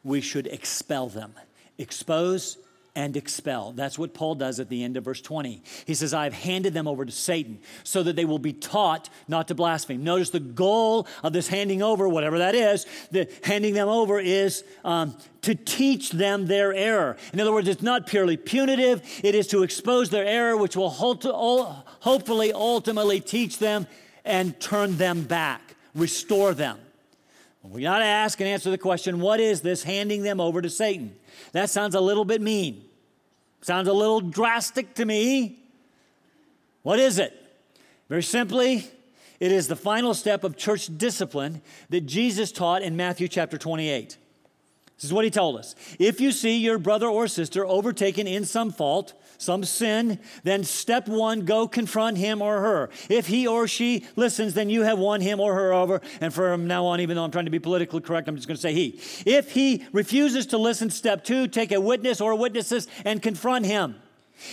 we 0.05 0.21
should 0.21 0.47
expel 0.47 1.09
them. 1.09 1.33
Expose 1.79 2.59
and 2.97 3.17
expel. 3.17 3.73
That's 3.73 3.99
what 3.99 4.15
Paul 4.15 4.37
does 4.37 4.61
at 4.61 4.69
the 4.69 4.85
end 4.85 4.97
of 4.97 5.05
verse 5.05 5.21
20. 5.21 5.63
He 5.85 5.95
says, 5.95 6.15
I've 6.15 6.33
handed 6.33 6.75
them 6.75 6.87
over 6.87 7.05
to 7.05 7.11
Satan 7.11 7.59
so 7.83 8.03
that 8.05 8.15
they 8.15 8.25
will 8.25 8.39
be 8.39 8.53
taught 8.53 9.09
not 9.27 9.49
to 9.49 9.55
blaspheme. 9.55 10.05
Notice 10.05 10.31
the 10.31 10.39
goal 10.41 11.09
of 11.23 11.33
this 11.33 11.49
handing 11.49 11.83
over, 11.83 12.09
whatever 12.09 12.39
that 12.39 12.55
is, 12.55 12.87
the 13.11 13.29
handing 13.43 13.75
them 13.75 13.89
over 13.89 14.21
is 14.21 14.63
um, 14.85 15.17
to 15.43 15.57
teach 15.57 16.11
them 16.11 16.47
their 16.47 16.73
error. 16.73 17.17
In 17.33 17.41
other 17.41 17.53
words, 17.53 17.67
it's 17.67 17.83
not 17.83 18.07
purely 18.07 18.37
punitive, 18.37 19.03
it 19.25 19.35
is 19.35 19.49
to 19.49 19.65
expose 19.65 20.11
their 20.11 20.25
error, 20.25 20.57
which 20.57 20.77
will 20.77 20.91
hopefully 20.91 22.53
ultimately 22.53 23.21
teach 23.21 23.59
them 23.59 23.89
and 24.25 24.59
turn 24.61 24.97
them 24.99 25.23
back, 25.23 25.75
restore 25.95 26.55
them. 26.55 26.79
We 27.65 27.83
got 27.83 27.99
to 27.99 28.05
ask 28.05 28.39
and 28.41 28.49
answer 28.49 28.71
the 28.71 28.79
question 28.79 29.21
what 29.21 29.41
is 29.41 29.63
this 29.63 29.83
handing 29.83 30.23
them 30.23 30.39
over 30.39 30.61
to 30.61 30.69
Satan? 30.69 31.17
That 31.53 31.71
sounds 31.71 31.95
a 31.95 32.01
little 32.01 32.25
bit 32.25 32.43
mean. 32.43 32.85
Sounds 33.63 33.89
a 33.89 33.93
little 33.93 34.21
drastic 34.21 34.95
to 34.97 35.05
me. 35.07 35.59
What 36.83 36.99
is 36.99 37.19
it? 37.19 37.33
Very 38.11 38.23
simply, 38.23 38.87
it 39.41 39.51
is 39.51 39.69
the 39.69 39.77
final 39.77 40.13
step 40.13 40.45
of 40.45 40.59
church 40.59 40.91
discipline 40.99 41.63
that 41.89 42.03
Jesus 42.03 42.53
taught 42.53 42.83
in 42.83 42.97
Matthew 42.97 43.29
chapter 43.29 43.57
28. 43.57 44.19
This 44.97 45.05
is 45.05 45.13
what 45.13 45.25
he 45.25 45.31
told 45.31 45.59
us. 45.59 45.75
If 45.99 46.21
you 46.21 46.31
see 46.31 46.57
your 46.57 46.79
brother 46.79 47.09
or 47.09 47.27
sister 47.27 47.67
overtaken 47.67 48.27
in 48.27 48.45
some 48.45 48.71
fault, 48.71 49.13
some 49.39 49.65
sin, 49.65 50.21
then 50.45 50.63
step 50.63 51.09
one, 51.09 51.45
go 51.45 51.67
confront 51.67 52.17
him 52.17 52.41
or 52.41 52.61
her. 52.61 52.91
If 53.09 53.27
he 53.27 53.47
or 53.47 53.67
she 53.67 54.07
listens, 54.15 54.55
then 54.55 54.71
you 54.71 54.83
have 54.83 54.99
won 54.99 55.21
him 55.21 55.41
or 55.41 55.55
her 55.55 55.73
over. 55.73 56.01
And 56.21 56.33
from 56.33 56.69
now 56.69 56.87
on, 56.87 57.01
even 57.01 57.17
though 57.17 57.25
I'm 57.25 57.33
trying 57.33 57.47
to 57.47 57.51
be 57.51 57.59
politically 57.59 58.01
correct, 58.01 58.29
I'm 58.29 58.37
just 58.37 58.47
going 58.47 58.57
to 58.57 58.63
say 58.63 58.73
he. 58.73 59.01
If 59.27 59.51
he 59.51 59.85
refuses 59.93 60.47
to 60.47 60.59
listen, 60.59 60.91
step 60.91 61.25
two, 61.25 61.49
take 61.49 61.73
a 61.73 61.81
witness 61.81 62.21
or 62.21 62.35
witnesses 62.37 62.87
and 63.05 63.21
confront 63.21 63.67
him. 63.67 63.97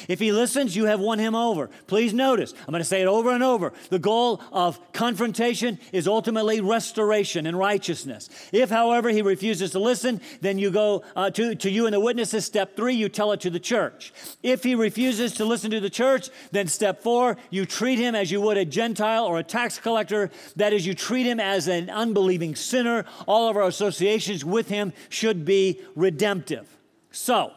If 0.08 0.20
he 0.20 0.32
listens, 0.32 0.76
you 0.76 0.86
have 0.86 1.00
won 1.00 1.20
him 1.20 1.36
over. 1.36 1.70
Please 1.88 2.14
notice, 2.14 2.54
I'm 2.68 2.72
going 2.72 2.82
to 2.82 2.86
say 2.86 3.02
it 3.02 3.08
over 3.08 3.32
and 3.32 3.44
over. 3.44 3.74
The 3.90 4.00
goal 4.00 4.42
of 4.52 4.80
confrontation 4.94 5.80
is 5.92 6.08
ultimately 6.08 6.62
restoration 6.62 7.46
and 7.46 7.58
righteousness. 7.58 8.30
If, 8.52 8.70
however, 8.70 9.10
he 9.10 9.22
refuses 9.22 9.72
to 9.72 9.80
listen, 9.80 10.22
then 10.40 10.58
you 10.58 10.72
go 10.72 11.04
uh, 11.16 11.32
to, 11.32 11.56
to 11.56 11.70
you 11.70 11.88
and 11.88 11.94
the 11.94 12.00
witnesses. 12.00 12.46
Step 12.46 12.76
three, 12.76 12.96
you 12.96 13.10
tell 13.10 13.32
it 13.32 13.42
to 13.42 13.50
the 13.50 13.60
church. 13.60 14.14
If 14.44 14.64
he 14.64 14.76
refuses 14.76 15.34
to 15.34 15.46
listen 15.46 15.72
to 15.72 15.80
the 15.80 15.90
church, 15.90 16.30
then 16.52 16.68
step 16.68 17.02
four, 17.02 17.38
you 17.50 17.66
treat 17.66 18.00
him 18.00 18.16
as 18.16 18.32
you 18.32 18.42
would 18.42 18.58
a 18.58 18.66
Gentile 18.66 19.26
or 19.26 19.40
a 19.40 19.44
tax 19.44 19.80
collector. 19.80 20.30
That 20.56 20.74
is, 20.74 20.86
you 20.86 20.94
treat 20.94 21.26
him 21.26 21.40
as 21.40 21.68
an 21.68 21.90
unbelieving 21.90 22.56
sinner. 22.56 23.06
All 23.28 23.50
of 23.50 23.58
our 23.58 23.64
associations 23.64 24.46
with 24.46 24.70
him 24.70 24.94
should 25.10 25.44
be 25.44 25.82
redemptive. 25.96 26.68
So, 27.12 27.52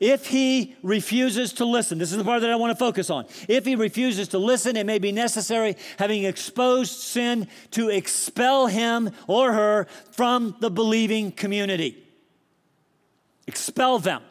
if 0.00 0.26
he 0.26 0.76
refuses 0.82 1.52
to 1.54 1.64
listen, 1.64 1.98
this 1.98 2.12
is 2.12 2.18
the 2.18 2.24
part 2.24 2.40
that 2.42 2.50
I 2.50 2.56
want 2.56 2.70
to 2.70 2.76
focus 2.76 3.10
on. 3.10 3.26
If 3.48 3.66
he 3.66 3.74
refuses 3.74 4.28
to 4.28 4.38
listen, 4.38 4.76
it 4.76 4.86
may 4.86 4.98
be 4.98 5.10
necessary, 5.10 5.76
having 5.98 6.24
exposed 6.24 6.92
sin, 6.92 7.48
to 7.72 7.88
expel 7.88 8.68
him 8.68 9.10
or 9.26 9.52
her 9.52 9.88
from 10.12 10.54
the 10.60 10.70
believing 10.70 11.32
community. 11.32 12.04
Expel 13.48 13.98
them. 13.98 14.22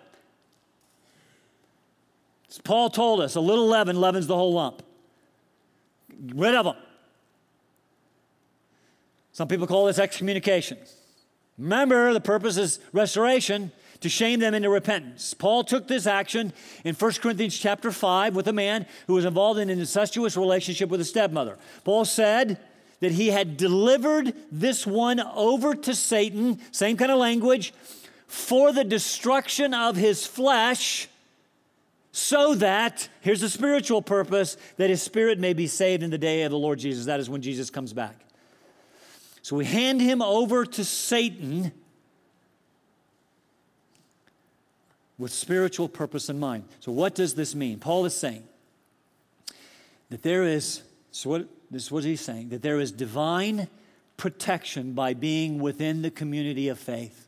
As 2.49 2.59
Paul 2.59 2.89
told 2.89 3.20
us, 3.20 3.36
a 3.36 3.41
little 3.41 3.68
leaven 3.68 3.99
leavens 3.99 4.28
the 4.28 4.36
whole 4.36 4.53
lump. 4.53 4.84
Get 6.28 6.38
rid 6.38 6.55
of 6.55 6.65
them. 6.65 6.76
Some 9.34 9.49
people 9.49 9.68
call 9.68 9.86
this 9.86 9.99
excommunication. 9.99 10.78
Remember, 11.57 12.13
the 12.13 12.22
purpose 12.22 12.57
is 12.57 12.80
restoration 12.93 13.72
to 14.01 14.09
shame 14.09 14.39
them 14.39 14.53
into 14.53 14.69
repentance. 14.69 15.33
Paul 15.33 15.63
took 15.63 15.87
this 15.87 16.05
action 16.05 16.53
in 16.83 16.95
1 16.95 17.11
Corinthians 17.13 17.57
chapter 17.57 17.91
5 17.91 18.35
with 18.35 18.47
a 18.47 18.53
man 18.53 18.85
who 19.07 19.13
was 19.13 19.25
involved 19.25 19.59
in 19.59 19.69
an 19.69 19.79
incestuous 19.79 20.37
relationship 20.37 20.89
with 20.89 21.01
a 21.01 21.05
stepmother. 21.05 21.57
Paul 21.83 22.05
said 22.05 22.59
that 22.99 23.11
he 23.11 23.29
had 23.29 23.57
delivered 23.57 24.33
this 24.51 24.87
one 24.87 25.19
over 25.19 25.75
to 25.75 25.93
Satan, 25.93 26.59
same 26.71 26.97
kind 26.97 27.11
of 27.11 27.19
language, 27.19 27.73
for 28.27 28.73
the 28.73 28.83
destruction 28.83 29.73
of 29.73 29.95
his 29.95 30.25
flesh, 30.25 31.07
so 32.11 32.55
that, 32.55 33.09
here's 33.21 33.41
the 33.41 33.49
spiritual 33.49 34.01
purpose, 34.01 34.57
that 34.77 34.89
his 34.89 35.01
spirit 35.03 35.37
may 35.37 35.53
be 35.53 35.67
saved 35.67 36.01
in 36.01 36.09
the 36.09 36.17
day 36.17 36.43
of 36.43 36.51
the 36.51 36.57
Lord 36.57 36.79
Jesus. 36.79 37.05
That 37.05 37.19
is 37.19 37.29
when 37.29 37.41
Jesus 37.41 37.69
comes 37.69 37.93
back. 37.93 38.15
So 39.43 39.55
we 39.55 39.65
hand 39.65 40.01
him 40.01 40.21
over 40.21 40.65
to 40.65 40.83
Satan 40.83 41.71
with 45.18 45.32
spiritual 45.32 45.89
purpose 45.89 46.30
in 46.30 46.39
mind. 46.39 46.65
So, 46.80 46.91
what 46.91 47.15
does 47.15 47.34
this 47.36 47.55
mean? 47.55 47.80
Paul 47.80 48.05
is 48.05 48.15
saying 48.15 48.43
that 50.09 50.24
there 50.24 50.43
is, 50.43 50.84
so 51.11 51.30
what, 51.30 51.47
this 51.72 51.84
is 51.84 51.91
what 51.91 52.03
he's 52.03 52.22
saying, 52.22 52.49
that 52.49 52.61
there 52.61 52.80
is 52.80 52.91
divine 52.91 53.68
protection 54.15 54.93
by 54.93 55.13
being 55.13 55.59
within 55.59 56.01
the 56.01 56.11
community 56.11 56.68
of 56.68 56.80
faith. 56.80 57.28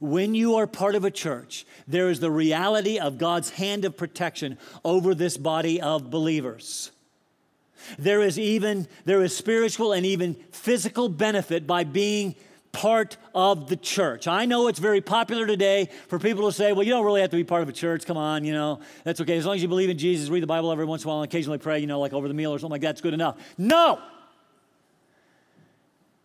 When 0.00 0.34
you 0.34 0.56
are 0.56 0.66
part 0.66 0.94
of 0.94 1.04
a 1.04 1.10
church, 1.10 1.64
there 1.86 2.10
is 2.10 2.20
the 2.20 2.30
reality 2.30 2.98
of 2.98 3.16
God's 3.16 3.50
hand 3.50 3.84
of 3.84 3.96
protection 3.96 4.58
over 4.84 5.14
this 5.14 5.36
body 5.36 5.80
of 5.80 6.10
believers. 6.10 6.90
There 7.98 8.22
is 8.22 8.38
even 8.38 8.88
there 9.04 9.22
is 9.22 9.36
spiritual 9.36 9.92
and 9.92 10.04
even 10.06 10.34
physical 10.52 11.08
benefit 11.08 11.66
by 11.66 11.84
being 11.84 12.34
part 12.74 13.16
of 13.34 13.68
the 13.68 13.76
church. 13.76 14.26
I 14.26 14.44
know 14.44 14.68
it's 14.68 14.78
very 14.78 15.00
popular 15.00 15.46
today 15.46 15.88
for 16.08 16.18
people 16.18 16.46
to 16.46 16.52
say, 16.52 16.72
well, 16.72 16.82
you 16.82 16.90
don't 16.90 17.06
really 17.06 17.22
have 17.22 17.30
to 17.30 17.36
be 17.36 17.44
part 17.44 17.62
of 17.62 17.68
a 17.70 17.72
church. 17.72 18.04
Come 18.04 18.18
on, 18.18 18.44
you 18.44 18.52
know, 18.52 18.80
that's 19.04 19.20
okay. 19.22 19.38
As 19.38 19.46
long 19.46 19.54
as 19.54 19.62
you 19.62 19.68
believe 19.68 19.88
in 19.88 19.96
Jesus, 19.96 20.28
read 20.28 20.42
the 20.42 20.46
Bible 20.46 20.70
every 20.70 20.84
once 20.84 21.04
in 21.04 21.08
a 21.08 21.12
while, 21.12 21.22
and 21.22 21.30
occasionally 21.30 21.58
pray, 21.58 21.78
you 21.78 21.86
know, 21.86 22.00
like 22.00 22.12
over 22.12 22.28
the 22.28 22.34
meal 22.34 22.52
or 22.52 22.58
something 22.58 22.72
like 22.72 22.82
that, 22.82 22.90
it's 22.90 23.00
good 23.00 23.14
enough. 23.14 23.36
No! 23.56 24.00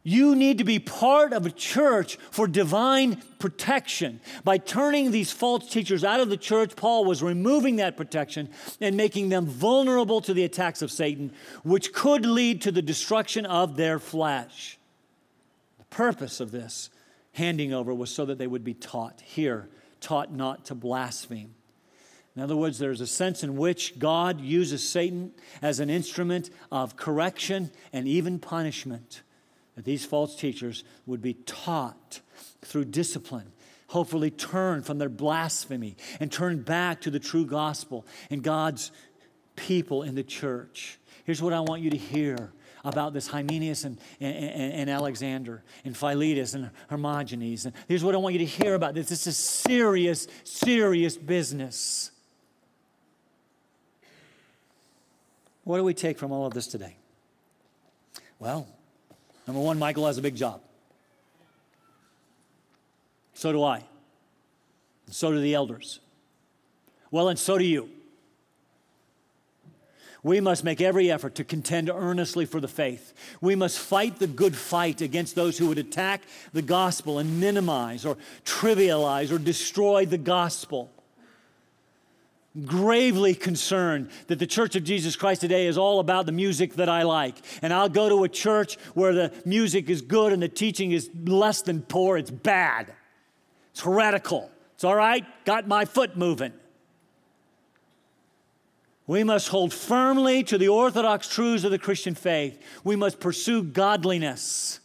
You 0.02 0.36
need 0.36 0.58
to 0.58 0.64
be 0.64 0.80
part 0.80 1.34
of 1.34 1.46
a 1.46 1.52
church 1.52 2.16
for 2.32 2.48
divine 2.48 3.22
protection. 3.38 4.22
By 4.44 4.58
turning 4.58 5.12
these 5.12 5.32
false 5.32 5.70
teachers 5.70 6.04
out 6.04 6.20
of 6.20 6.30
the 6.30 6.38
church, 6.38 6.76
Paul 6.76 7.06
was 7.06 7.22
removing 7.22 7.76
that 7.76 7.96
protection 7.96 8.50
and 8.82 8.98
making 8.98 9.30
them 9.30 9.46
vulnerable 9.46 10.22
to 10.22 10.34
the 10.34 10.46
attacks 10.46 10.82
of 10.82 10.92
Satan, 10.92 11.32
which 11.64 11.94
could 11.94 12.26
lead 12.26 12.64
to 12.64 12.72
the 12.72 12.82
destruction 12.82 13.46
of 13.46 13.76
their 13.76 14.00
flesh 14.00 14.79
purpose 15.90 16.40
of 16.40 16.52
this 16.52 16.90
handing 17.34 17.74
over 17.74 17.94
was 17.94 18.10
so 18.10 18.26
that 18.26 18.38
they 18.38 18.48
would 18.48 18.64
be 18.64 18.74
taught 18.74 19.22
here, 19.22 19.70
taught 20.02 20.32
not 20.34 20.66
to 20.66 20.76
blaspheme. 20.76 21.54
In 22.36 22.44
other 22.44 22.56
words, 22.56 22.80
there's 22.80 23.02
a 23.02 23.08
sense 23.08 23.44
in 23.44 23.58
which 23.58 24.00
God 24.00 24.40
uses 24.40 24.88
Satan 24.88 25.34
as 25.62 25.80
an 25.80 25.90
instrument 25.90 26.50
of 26.72 26.96
correction 26.96 27.72
and 27.92 28.08
even 28.08 28.40
punishment. 28.40 29.24
That 29.76 29.86
these 29.86 30.06
false 30.06 30.36
teachers 30.36 30.84
would 31.06 31.22
be 31.22 31.34
taught 31.34 32.22
through 32.62 32.86
discipline, 32.86 33.52
hopefully 33.88 34.32
turn 34.32 34.84
from 34.84 35.00
their 35.00 35.10
blasphemy 35.10 35.98
and 36.20 36.32
turn 36.32 36.62
back 36.62 37.02
to 37.02 37.12
the 37.12 37.20
true 37.20 37.46
gospel 37.46 38.06
and 38.30 38.44
God's 38.44 38.92
people 39.56 40.04
in 40.04 40.16
the 40.16 40.24
church. 40.24 41.00
Here's 41.26 41.42
what 41.42 41.54
I 41.54 41.60
want 41.60 41.82
you 41.82 41.90
to 41.90 41.98
hear 41.98 42.52
about 42.84 43.14
this 43.14 43.28
Hymenaeus 43.28 43.84
and, 43.84 43.98
and, 44.20 44.74
and, 44.74 44.90
Alexander 44.90 45.64
and 45.84 45.96
Philetus 45.96 46.54
and 46.54 46.70
Hermogenes. 46.90 47.66
And 47.66 47.74
here's 47.88 48.04
what 48.04 48.16
I 48.16 48.18
want 48.18 48.34
you 48.34 48.40
to 48.40 48.46
hear 48.46 48.76
about 48.76 48.94
this. 48.94 49.10
This 49.10 49.28
is 49.28 49.38
serious, 49.38 50.28
serious 50.44 51.18
business. 51.18 52.12
What 55.64 55.78
do 55.78 55.84
we 55.84 55.94
take 55.94 56.18
from 56.18 56.32
all 56.32 56.46
of 56.46 56.54
this 56.54 56.68
today? 56.68 56.96
Well, 58.40 58.68
number 59.46 59.62
one, 59.62 59.78
Michael 59.78 60.08
has 60.08 60.18
a 60.18 60.22
big 60.22 60.36
job. 60.36 60.62
So 63.34 63.52
do 63.52 63.64
I. 63.64 63.84
So 65.10 65.32
do 65.32 65.40
the 65.40 65.54
elders. 65.54 66.00
Well, 67.12 67.30
and 67.30 67.38
so 67.38 67.58
do 67.58 67.64
you. 67.64 67.90
We 70.22 70.42
must 70.42 70.64
make 70.64 70.82
every 70.82 71.10
effort 71.10 71.36
to 71.36 71.44
contend 71.44 71.90
earnestly 71.90 72.46
for 72.46 72.60
the 72.60 72.68
faith. 72.68 73.14
We 73.40 73.56
must 73.56 73.80
fight 73.80 74.20
the 74.20 74.28
good 74.28 74.56
fight 74.56 75.02
against 75.02 75.36
those 75.36 75.58
who 75.58 75.68
would 75.68 75.78
attack 75.78 76.24
the 76.52 76.62
gospel 76.62 77.20
and 77.20 77.40
minimize 77.40 78.06
or 78.06 78.18
trivialize 78.44 79.32
or 79.32 79.38
destroy 79.38 80.06
the 80.06 80.18
gospel. 80.18 80.92
Gravely 82.66 83.34
concerned 83.34 84.10
that 84.28 84.40
the 84.40 84.48
Church 84.48 84.76
of 84.76 84.84
Jesus 84.84 85.16
Christ 85.16 85.40
today 85.40 85.68
is 85.68 85.78
all 85.78 86.02
about 86.02 86.26
the 86.26 86.32
music 86.34 86.74
that 86.74 86.90
I 86.90 87.04
like. 87.04 87.36
And 87.62 87.72
I'll 87.72 87.90
go 87.90 88.10
to 88.10 88.24
a 88.26 88.30
church 88.30 88.76
where 88.96 89.14
the 89.14 89.32
music 89.46 89.90
is 89.90 90.02
good 90.02 90.34
and 90.34 90.44
the 90.44 90.50
teaching 90.50 90.92
is 90.92 91.10
less 91.26 91.62
than 91.62 91.82
poor. 91.84 92.18
It's 92.18 92.32
bad, 92.32 92.94
it's 93.72 93.82
heretical. 93.82 94.52
It's 94.74 94.84
all 94.84 94.96
right, 94.96 95.26
got 95.46 95.68
my 95.68 95.86
foot 95.86 96.18
moving. 96.18 96.54
We 99.10 99.24
must 99.24 99.48
hold 99.48 99.74
firmly 99.74 100.44
to 100.44 100.60
the 100.60 100.68
orthodox 100.68 101.28
truths 101.28 101.64
of 101.64 101.72
the 101.72 101.80
Christian 101.80 102.14
faith. 102.14 102.62
We 102.84 102.96
must 102.96 103.20
pursue 103.20 103.64
godliness, 103.64 104.80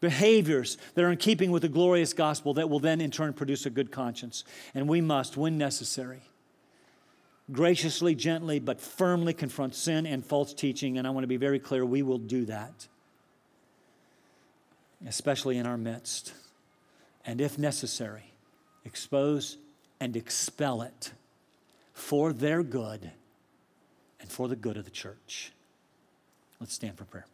behaviors 0.00 0.78
that 0.94 1.04
are 1.04 1.10
in 1.10 1.18
keeping 1.18 1.50
with 1.50 1.60
the 1.60 1.68
glorious 1.68 2.14
gospel 2.14 2.54
that 2.54 2.70
will 2.70 2.80
then 2.80 3.02
in 3.02 3.10
turn 3.10 3.34
produce 3.34 3.66
a 3.66 3.70
good 3.70 3.92
conscience. 3.92 4.44
And 4.74 4.88
we 4.88 5.02
must, 5.02 5.36
when 5.36 5.58
necessary, 5.58 6.22
graciously, 7.52 8.14
gently, 8.14 8.58
but 8.58 8.80
firmly 8.80 9.34
confront 9.34 9.74
sin 9.74 10.06
and 10.06 10.24
false 10.24 10.54
teaching. 10.54 10.96
And 10.96 11.06
I 11.06 11.10
want 11.10 11.24
to 11.24 11.28
be 11.28 11.36
very 11.36 11.58
clear 11.58 11.84
we 11.84 12.02
will 12.02 12.16
do 12.16 12.46
that, 12.46 12.88
especially 15.06 15.58
in 15.58 15.66
our 15.66 15.76
midst. 15.76 16.32
And 17.26 17.38
if 17.38 17.58
necessary, 17.58 18.32
expose 18.86 19.58
and 20.00 20.16
expel 20.16 20.80
it 20.80 21.12
for 21.92 22.32
their 22.32 22.62
good 22.62 23.12
for 24.32 24.48
the 24.48 24.56
good 24.56 24.76
of 24.76 24.84
the 24.84 24.90
church. 24.90 25.52
Let's 26.58 26.72
stand 26.72 26.96
for 26.96 27.04
prayer. 27.04 27.26